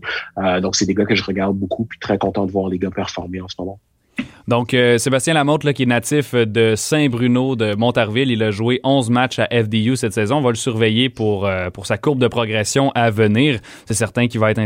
[0.62, 2.90] donc c'est des gars que je regarde beaucoup, puis très content de voir les gars
[2.90, 3.78] performer en ce moment.
[4.46, 8.80] Donc, euh, Sébastien Lamotte, là, qui est natif de Saint-Bruno de Montarville, il a joué
[8.84, 10.36] 11 matchs à FDU cette saison.
[10.36, 13.60] On va le surveiller pour, euh, pour sa courbe de progression à venir.
[13.86, 14.60] C'est certain qu'il va être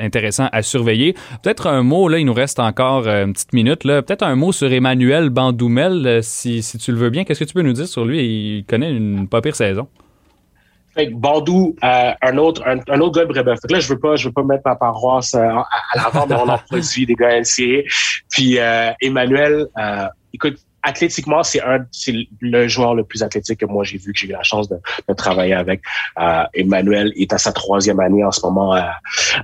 [0.00, 1.14] intéressant à surveiller.
[1.42, 3.82] Peut-être un mot, là, il nous reste encore euh, une petite minute.
[3.82, 7.24] Peut-être un mot sur Emmanuel Bandoumel, si, si tu le veux bien.
[7.24, 8.58] Qu'est-ce que tu peux nous dire sur lui?
[8.58, 9.88] Il connaît une pas pire saison.
[11.12, 13.58] Bandou, euh, un autre un, autre gars Brébeuf.
[13.68, 16.48] là, je veux pas je veux pas mettre ma paroisse euh, à, l'avant, mais on
[16.48, 17.82] en produit des gars NCA.
[18.30, 19.66] Puis euh, Emmanuel,
[20.32, 24.18] écoute, athlétiquement, c'est un, c'est le joueur le plus athlétique que moi j'ai vu, que
[24.18, 24.76] j'ai eu la chance de,
[25.08, 25.82] de travailler avec.
[26.18, 28.92] Euh, Emmanuel est à sa troisième année en ce moment à,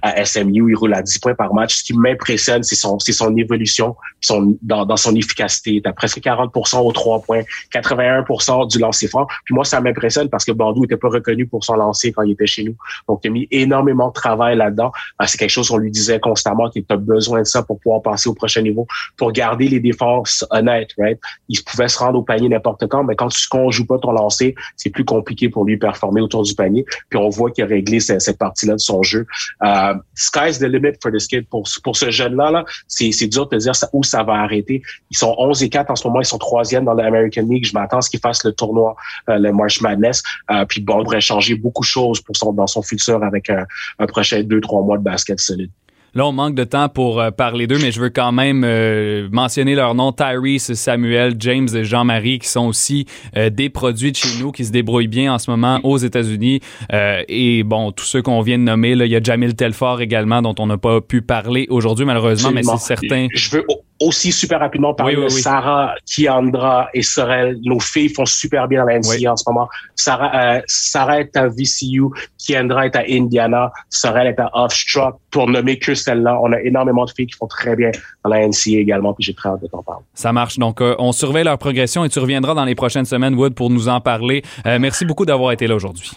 [0.03, 0.71] à, SMU.
[0.71, 1.79] Il roule à 10 points par match.
[1.79, 5.73] Ce qui m'impressionne, c'est son, c'est son évolution, son, dans, dans son efficacité.
[5.73, 7.43] Il a presque 40% aux trois points,
[7.75, 9.27] 81% du lancer franc.
[9.45, 12.33] Puis moi, ça m'impressionne parce que Bordeaux n'était pas reconnu pour son lancer quand il
[12.33, 12.77] était chez nous.
[13.09, 14.93] Donc, il a mis énormément de travail là-dedans.
[15.21, 18.01] Euh, c'est quelque chose qu'on lui disait constamment qu'il a besoin de ça pour pouvoir
[18.01, 18.87] passer au prochain niveau,
[19.17, 21.19] pour garder les défenses honnêtes, right?
[21.49, 24.13] Il pouvait se rendre au panier n'importe quand, mais quand tu ne joues pas ton
[24.13, 26.85] lancer, c'est plus compliqué pour lui performer autour du panier.
[27.09, 29.27] Puis on voit qu'il a réglé cette, partie-là de son jeu.
[29.65, 31.47] Euh, sky's the limit for this kid.
[31.49, 34.83] Pour, pour ce jeune-là, -là, c'est dur de dire où ça va arrêter.
[35.11, 37.65] Ils sont 11 et 4 en ce moment, ils sont troisième dans l'American League.
[37.65, 38.97] Je m'attends à ce qu'ils fassent le tournoi,
[39.29, 40.23] euh, le March Madness.
[40.51, 42.23] Euh, puis bon, on devrait changer beaucoup de choses
[42.55, 43.67] dans son futur avec un,
[43.99, 45.71] un prochain deux, trois mois de basket solide.
[46.15, 49.29] Là, on manque de temps pour euh, parler d'eux, mais je veux quand même euh,
[49.33, 54.17] mentionner leur nom, Tyrese, Samuel, James et Jean-Marie, qui sont aussi euh, des produits de
[54.17, 56.61] chez nous, qui se débrouillent bien en ce moment aux États-Unis.
[56.93, 60.43] et bon, tous ceux qu'on vient de nommer, là, il y a Jamil Telfort également,
[60.43, 63.29] dont on n'a pas pu parler aujourd'hui, malheureusement, mais c'est certain.
[63.33, 63.65] Je veux
[64.03, 67.59] aussi super rapidement parler de Sarah, Kiandra et Sorel.
[67.65, 69.69] Nos filles font super bien dans la NCA en ce moment.
[69.95, 72.03] Sarah, euh, Sarah est à VCU,
[72.39, 75.17] Kiandra est à Indiana, Sorel est à Offstruck.
[75.31, 77.91] Pour nommer que celle-là, on a énormément de filles qui font très bien
[78.25, 80.05] dans la NCA également, puis j'ai très hâte de t'en parler.
[80.15, 80.59] Ça marche.
[80.59, 83.71] Donc, euh, on surveille leur progression et tu reviendras dans les prochaines semaines, Wood, pour
[83.71, 84.43] nous en parler.
[84.67, 86.11] Euh, merci beaucoup d'avoir été là aujourd'hui.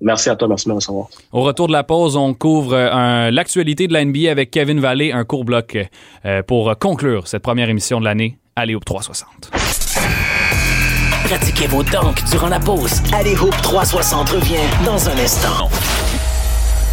[0.00, 1.08] Merci à toi, merci de me recevoir.
[1.32, 5.12] Au retour de la pause, on couvre euh, l'actualité de la NBA avec Kevin Vallée,
[5.12, 5.76] un court bloc
[6.24, 8.38] euh, pour conclure cette première émission de l'année.
[8.54, 9.50] Allez Hoop 360.
[11.24, 13.02] Pratiquez vos dunks durant la pause.
[13.12, 15.68] Allez Hoop 360 revient dans un instant.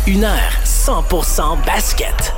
[0.08, 0.52] Une heure
[0.86, 2.32] 100% basket.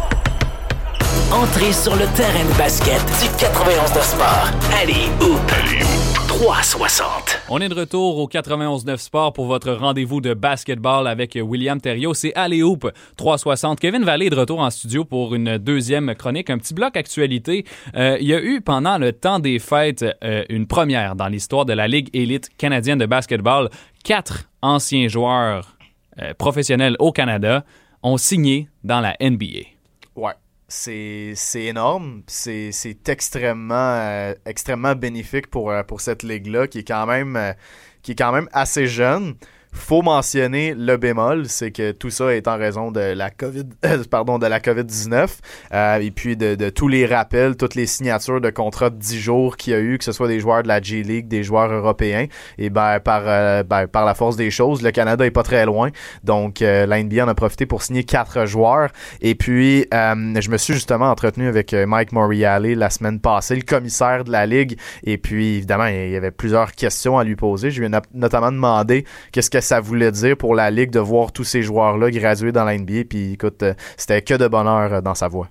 [1.34, 4.50] Entrez sur le terrain de basket du 91 de Sport.
[4.82, 5.52] Allez Hoop.
[5.52, 6.28] Allez Hoop.
[6.30, 7.42] 360.
[7.50, 12.14] On est de retour au 91.9 Sport pour votre rendez-vous de basketball avec William Thériault.
[12.14, 13.82] C'est Alley Hoop 360.
[13.82, 17.66] Kevin Vallée est de retour en studio pour une deuxième chronique, un petit bloc actualité.
[17.98, 21.66] Euh, il y a eu pendant le temps des fêtes euh, une première dans l'histoire
[21.66, 23.70] de la Ligue élite canadienne de basketball.
[24.06, 25.76] Quatre anciens joueurs
[26.22, 27.66] euh, professionnels au Canada
[28.04, 29.68] ont signé dans la NBA.
[30.16, 30.34] Ouais
[30.68, 32.24] c'est énorme.
[32.28, 37.54] C'est extrêmement, euh, extrêmement bénéfique pour, euh, pour cette ligue-là qui euh,
[38.02, 39.36] qui est quand même assez jeune
[39.78, 43.66] faut mentionner le bémol, c'est que tout ça est en raison de la COVID,
[44.10, 45.28] pardon, de la COVID-19
[45.74, 49.58] euh, et puis de, tous les rappels, toutes les signatures de contrats de 10 jours
[49.58, 51.72] qu'il y a eu, que ce soit des joueurs de la G League, des joueurs
[51.72, 52.26] européens.
[52.58, 55.66] Et ben par euh, ben, par la force des choses, le Canada est pas très
[55.66, 55.90] loin,
[56.24, 58.90] donc euh, en a profité pour signer quatre joueurs.
[59.22, 64.24] Et puis je me suis justement entretenu avec Mike Moriale la semaine passée, le commissaire
[64.24, 64.78] de la ligue.
[65.04, 67.72] Et puis évidemment, il y avait plusieurs questions à lui poser.
[67.72, 71.32] Je lui ai notamment demandé qu'est-ce que ça voulait dire pour la Ligue de voir
[71.32, 73.04] tous ces joueurs-là graduer dans la NBA.
[73.10, 75.48] Puis écoute, euh, c'était que de bonheur euh, dans sa voix.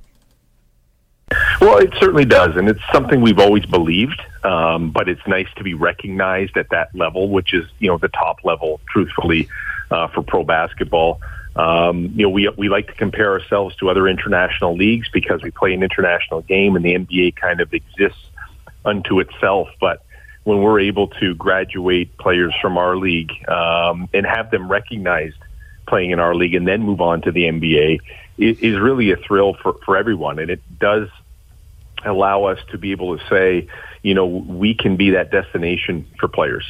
[1.61, 4.21] Well, it certainly does, and it's something we've always believed.
[4.45, 8.09] Um, but it's nice to be recognized at that level, which is you know the
[8.09, 9.49] top level, truthfully,
[9.91, 11.21] uh, for pro basketball.
[11.57, 15.51] Um, you know, we we like to compare ourselves to other international leagues because we
[15.51, 18.31] play an international game, and the NBA kind of exists
[18.85, 19.69] unto itself.
[19.81, 20.06] But
[20.47, 25.35] when we're able to graduate players from our league um, and have them recognized
[25.89, 27.99] playing in our league and then move on to the NBA
[28.39, 30.39] is, is really a thrill for, for everyone.
[30.39, 31.09] And it does
[32.05, 33.67] allow us to be able to say,
[34.03, 36.65] you know, we can be that destination for players.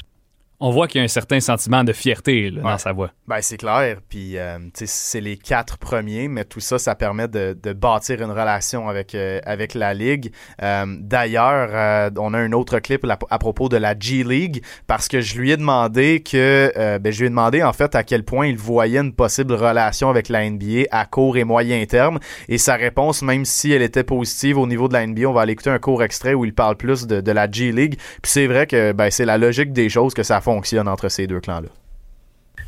[0.59, 3.11] On voit qu'il y a un certain sentiment de fierté dans sa voix.
[3.27, 3.99] Ben, c'est clair.
[4.09, 8.31] Puis, euh, c'est les quatre premiers, mais tout ça, ça permet de, de bâtir une
[8.31, 10.33] relation avec, euh, avec la Ligue.
[10.63, 15.21] Euh, D'ailleurs, on a un autre clip à, propos de la G League parce que
[15.21, 18.47] je lui ai demandé que, ben, je lui ai demandé en fait à quel point
[18.47, 22.19] il voyait une possible relation avec la NBA à court et moyen terme.
[22.49, 25.43] Et sa réponse, même si elle était positive au niveau de la NBA, on va
[25.43, 27.97] aller écouter un court extrait où il parle plus de, de la G League.
[28.23, 31.27] Puis c'est vrai que ben, c'est la logique des choses que ça fonctionne entre ces
[31.27, 31.71] deux clans-là?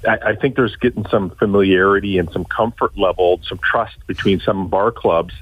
[0.06, 4.72] I, think there's getting some familiarity and some comfort level, some trust between some of
[4.72, 5.34] our clubs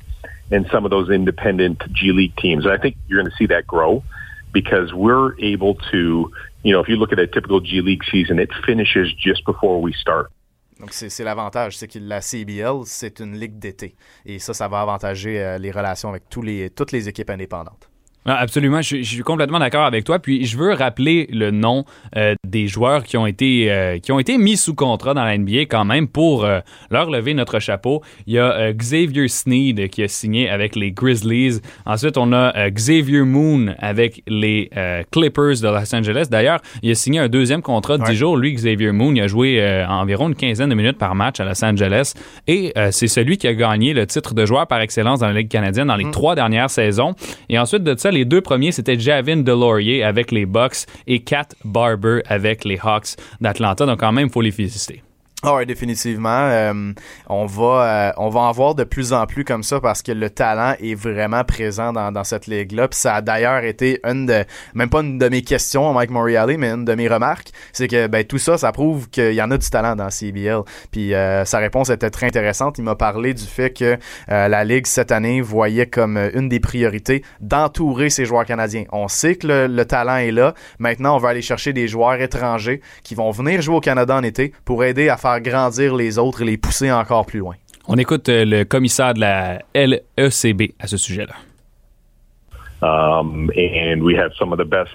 [0.51, 2.65] and some of those independent G League teams.
[2.65, 4.03] And I think you're going to see that grow
[4.53, 6.31] because we're able to,
[6.63, 9.81] you know, if you look at a typical G League season, it finishes just before
[9.83, 10.31] we start.
[10.81, 13.95] Donc, c'est l'avantage, c'est que la CBL, c'est une ligue d'été.
[14.27, 17.89] Et ça, ça va avantager euh, les relations avec tous les, toutes les équipes indépendantes.
[18.29, 20.19] Ah, absolument, je, suis complètement d'accord avec toi.
[20.19, 21.85] Puis je veux rappeler le nom
[22.17, 25.39] euh, des joueurs qui ont été euh, qui ont été mis sous contrat dans la
[25.39, 26.59] NBA quand même pour euh,
[26.91, 28.03] leur lever notre chapeau.
[28.27, 31.61] Il y a Xavier Sneed qui a signé avec les Grizzlies.
[31.85, 34.71] Ensuite, on a Xavier Moon avec les
[35.13, 36.27] Clippers de Los Angeles.
[36.31, 38.37] D'ailleurs, il a signé un deuxième contrat de 10 jours.
[38.37, 41.65] Lui, Xavier Moon, il a joué environ une quinzaine de minutes par match à Los
[41.65, 42.15] Angeles.
[42.47, 45.49] Et c'est celui qui a gagné le titre de joueur par excellence dans la Ligue
[45.49, 46.11] canadienne dans les mm.
[46.11, 47.15] trois dernières saisons.
[47.49, 51.49] Et ensuite de ça, les deux premiers, c'était Javin Delorier avec les Bucks et Kat
[51.65, 53.85] Barber avec les Hawks d'Atlanta.
[53.85, 55.03] Donc, quand même, il faut les féliciter.
[55.45, 56.49] Oui, définitivement.
[56.49, 56.93] Euh,
[57.29, 60.11] on va euh, on va en voir de plus en plus comme ça parce que
[60.11, 62.89] le talent est vraiment présent dans, dans cette ligue-là.
[62.89, 66.09] Puis ça a d'ailleurs été une de même pas une de mes questions à Mike
[66.11, 67.51] Moriarty, mais une de mes remarques.
[67.75, 70.63] C'est que ben tout ça, ça prouve qu'il y en a du talent dans CBL.
[70.91, 72.79] Puis euh, sa réponse était très intéressante.
[72.79, 77.23] Il m'a parlé du fait que la Ligue cette année voyait comme une des priorités
[77.41, 78.85] d'entourer ses joueurs canadiens.
[78.91, 80.55] On sait que le, le talent est là.
[80.79, 84.23] Maintenant, on va aller chercher des joueurs étrangers qui vont venir jouer au Canada en
[84.23, 87.55] été pour aider à faire grandir les autres et les pousser encore plus loin.
[87.89, 91.35] On écoute euh, le commissaire de la LECB à ce sujet-là.
[92.83, 94.95] Um, and we have some of the best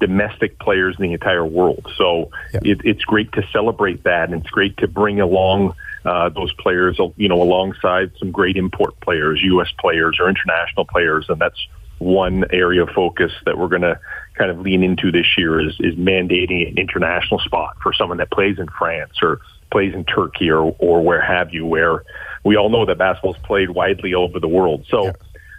[0.00, 1.86] domestic players in the entire world.
[1.96, 2.60] So yeah.
[2.62, 5.74] it, it's great to celebrate that, and it's great to bring along
[6.04, 9.68] uh, those players, you know, alongside some great import players, U.S.
[9.78, 11.66] players or international players, and that's
[11.98, 13.98] one area of focus that we're going to
[14.34, 18.30] kind of lean into this year is, is mandating an international spot for someone that
[18.30, 19.40] plays in France or
[19.70, 22.04] plays in Turkey or, or where have you, where
[22.44, 24.86] we all know that basketball is played widely over the world.
[24.88, 25.12] So yeah.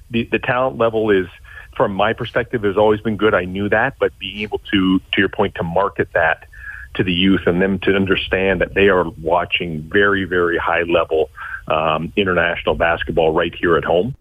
[0.09, 1.27] the, the talent level is,
[1.75, 3.33] from my perspective, has always been good.
[3.33, 6.45] I knew that, but being able to, to your point, to market that
[6.95, 11.29] to the youth and them to understand that they are watching very, very high level
[11.67, 14.13] um, international basketball right here at home.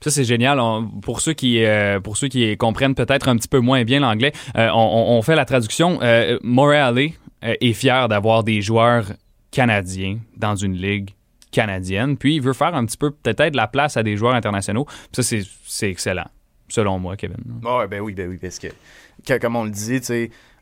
[0.00, 0.58] Ça, c'est génial.
[1.00, 4.32] pour, ceux qui, euh, pour ceux qui comprennent peut-être un petit peu moins bien l'anglais,
[4.54, 5.98] euh, on, on, fait la traduction.
[6.02, 7.12] Euh, Morale
[7.44, 9.12] est fier d'avoir des joueurs
[9.50, 11.10] canadiens dans une ligue
[11.54, 14.86] canadienne, puis il veut faire un petit peu peut-être la place à des joueurs internationaux.
[15.12, 16.26] Ça, c'est excellent,
[16.68, 17.36] selon moi, Kevin.
[17.62, 20.00] Ouais, ben oui, ben oui, parce que, comme on le dit,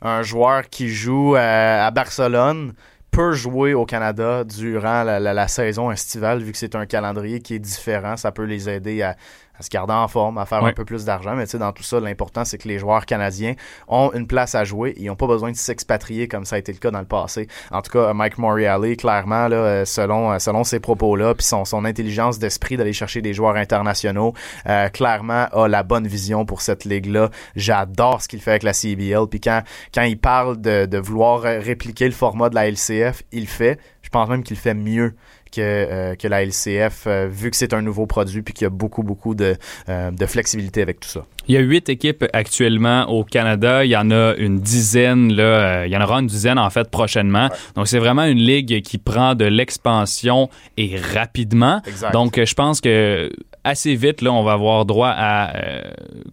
[0.02, 2.74] un joueur qui joue à, Barcelone
[3.10, 7.58] peut jouer au Canada durant la, saison estivale, vu que c'est un calendrier qui est
[7.58, 8.16] différent.
[8.16, 9.16] Ça peut les aider à,
[9.62, 11.34] à se garder en forme, à faire un peu plus d'argent.
[11.36, 13.54] Mais tu sais, dans tout ça, l'important, c'est que les joueurs canadiens
[13.86, 14.94] ont une place à jouer.
[14.96, 17.46] Ils n'ont pas besoin de s'expatrier comme ça a été le cas dans le passé.
[17.70, 21.64] En tout cas, Mike Moriarty, clairement, là, euh, selon, euh, selon ses propos-là, puis son,
[21.64, 24.34] son intelligence d'esprit d'aller chercher des joueurs internationaux,
[24.68, 27.30] euh, clairement a la bonne vision pour cette ligue-là.
[27.54, 29.28] J'adore ce qu'il fait avec la CBL.
[29.30, 29.62] Puis quand,
[29.94, 33.78] quand il parle de, de vouloir répliquer le format de la LCF, il le fait.
[34.02, 35.14] Je pense même qu'il fait mieux
[35.52, 38.66] que, euh, que la LCF, euh, vu que c'est un nouveau produit puis qu'il y
[38.66, 39.56] a beaucoup, beaucoup de,
[39.88, 41.24] euh, de flexibilité avec tout ça.
[41.48, 43.84] Il y a huit équipes actuellement au Canada.
[43.84, 46.90] Il y en a une dizaine, là, il y en aura une dizaine en fait
[46.90, 47.48] prochainement.
[47.74, 51.80] Donc c'est vraiment une ligue qui prend de l'expansion et rapidement.
[51.86, 52.12] Exact.
[52.12, 53.30] Donc je pense que
[53.64, 55.82] assez vite, là, on va avoir droit à, euh,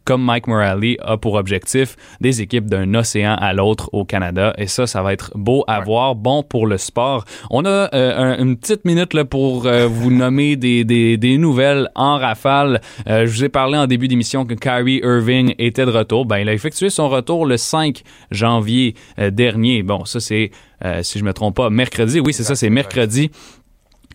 [0.04, 4.54] comme Mike Morley a pour objectif, des équipes d'un océan à l'autre au Canada.
[4.58, 7.26] Et ça, ça va être beau à voir, bon pour le sport.
[7.50, 11.90] On a euh, une petite minute là, pour euh, vous nommer des, des, des, nouvelles
[11.96, 12.82] en rafale.
[13.06, 16.26] je vous ai parlé en début d'émission que Kyrie Irving était de retour.
[16.26, 18.02] Ben, il a effectué son retour le 5
[18.32, 19.84] janvier dernier.
[19.84, 20.52] Bon, ça c'est,
[21.04, 22.20] si je me trompe pas, mercredi.
[22.20, 23.32] Oui, c'est ça, c'est mercredi.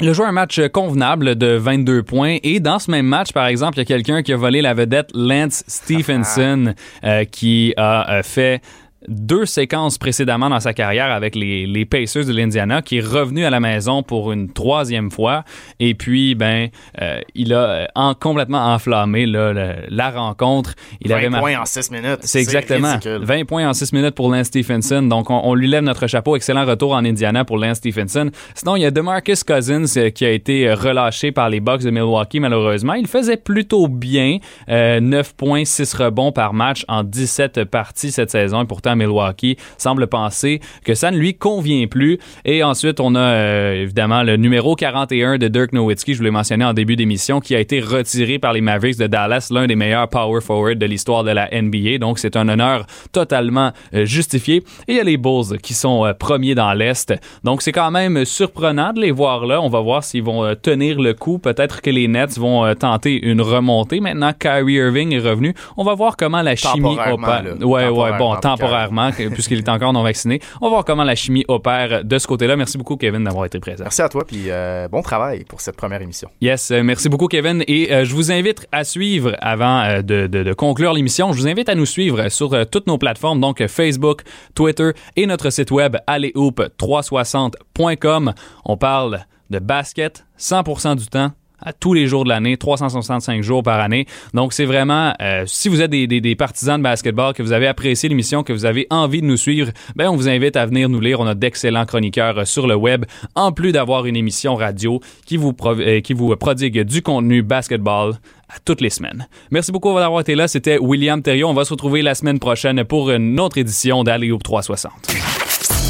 [0.01, 3.47] Il a joué un match convenable de 22 points et dans ce même match, par
[3.47, 6.75] exemple, il y a quelqu'un qui a volé la vedette Lance Stephenson
[7.05, 8.61] euh, qui a euh, fait
[9.09, 13.45] deux séquences précédemment dans sa carrière avec les, les Pacers de l'Indiana, qui est revenu
[13.45, 15.45] à la maison pour une troisième fois.
[15.81, 16.69] Et puis, ben,
[17.01, 19.53] euh, il a euh, en, complètement enflammé là,
[19.89, 20.75] la rencontre.
[21.01, 22.19] Il 20 avait points en 6 minutes.
[22.23, 22.97] C'est exactement.
[23.05, 25.03] 20 points en 6 minutes pour Lance Stephenson.
[25.03, 26.37] Donc, on, lui lève notre chapeau.
[26.37, 28.31] Excellent retour en Indiana pour Lance Stephenson.
[28.55, 31.91] Sinon, il y a DeMarcus Cousins euh, qui a été relâché par les Bucks de
[31.91, 32.95] Milwaukee, malheureusement.
[32.95, 34.39] Il faisait plutôt bien.
[34.69, 38.63] 9 points, 6 rebonds par match en 17 parties cette saison.
[38.63, 42.19] Et pourtant, Milwaukee semble penser que ça ne lui convient plus.
[42.45, 46.31] Et ensuite, on a euh, évidemment le numéro 41 de Dirk Nowitzki, je vous l'ai
[46.31, 49.77] mentionné en début d'émission, qui a été retiré par les Mavericks de Dallas, l'un des
[49.77, 51.99] meilleurs power forward de l'histoire de la NBA.
[51.99, 54.57] Donc, c'est un honneur totalement euh, justifié.
[54.89, 57.15] Et il y a les Bulls qui sont euh, premiers dans l'Est.
[57.43, 59.61] Donc, c'est quand même surprenant de les voir là.
[59.61, 61.39] On va voir s'ils vont tenir le coup.
[61.39, 64.01] Peut-être que les Nets vont tenter une remontée.
[64.01, 65.55] Maintenant, Kyrie Irving est revenu.
[65.77, 67.45] On va voir comment la chimie opère.
[67.61, 68.37] Ouais, ouais, bon,
[68.85, 70.41] temporairement puisqu'il est encore non vacciné.
[70.61, 72.57] On va voir comment la chimie opère de ce côté-là.
[72.57, 73.85] Merci beaucoup, Kevin, d'avoir été présent.
[73.85, 76.29] Merci à toi, puis euh, bon travail pour cette première émission.
[76.41, 77.63] Yes, euh, merci beaucoup, Kevin.
[77.67, 81.75] Et euh, je vous invite à suivre, avant de, conclure l'émission, je vous invite à
[81.75, 84.23] nous suivre sur toutes nos plateformes, donc Facebook,
[84.55, 88.35] Twitter et notre site web allehoop360.com.
[88.65, 93.63] On parle de basket 100% du temps à tous les jours de l'année, 365 jours
[93.63, 94.07] par année.
[94.33, 98.09] Donc, c'est vraiment, euh, si vous êtes des, partisans de basketball, que vous avez apprécié
[98.09, 101.01] l'émission, que vous avez envie de nous suivre, ben, on vous invite à venir nous
[101.01, 101.21] lire.
[101.21, 105.37] On a d'excellents chroniqueurs euh, sur le web, en plus d'avoir une émission radio qui
[105.37, 108.15] vous, euh, qui vous prodigue du contenu basketball
[108.49, 109.27] à toutes les semaines.
[109.51, 110.49] Merci beaucoup d'avoir été là.
[110.49, 111.49] C'était William Thériault.
[111.49, 114.93] On va se retrouver la semaine prochaine pour une autre édition d'Alley 360.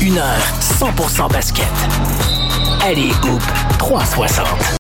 [0.02, 1.66] Une heure 100% basket.
[2.82, 3.10] Alley
[3.78, 4.64] 360.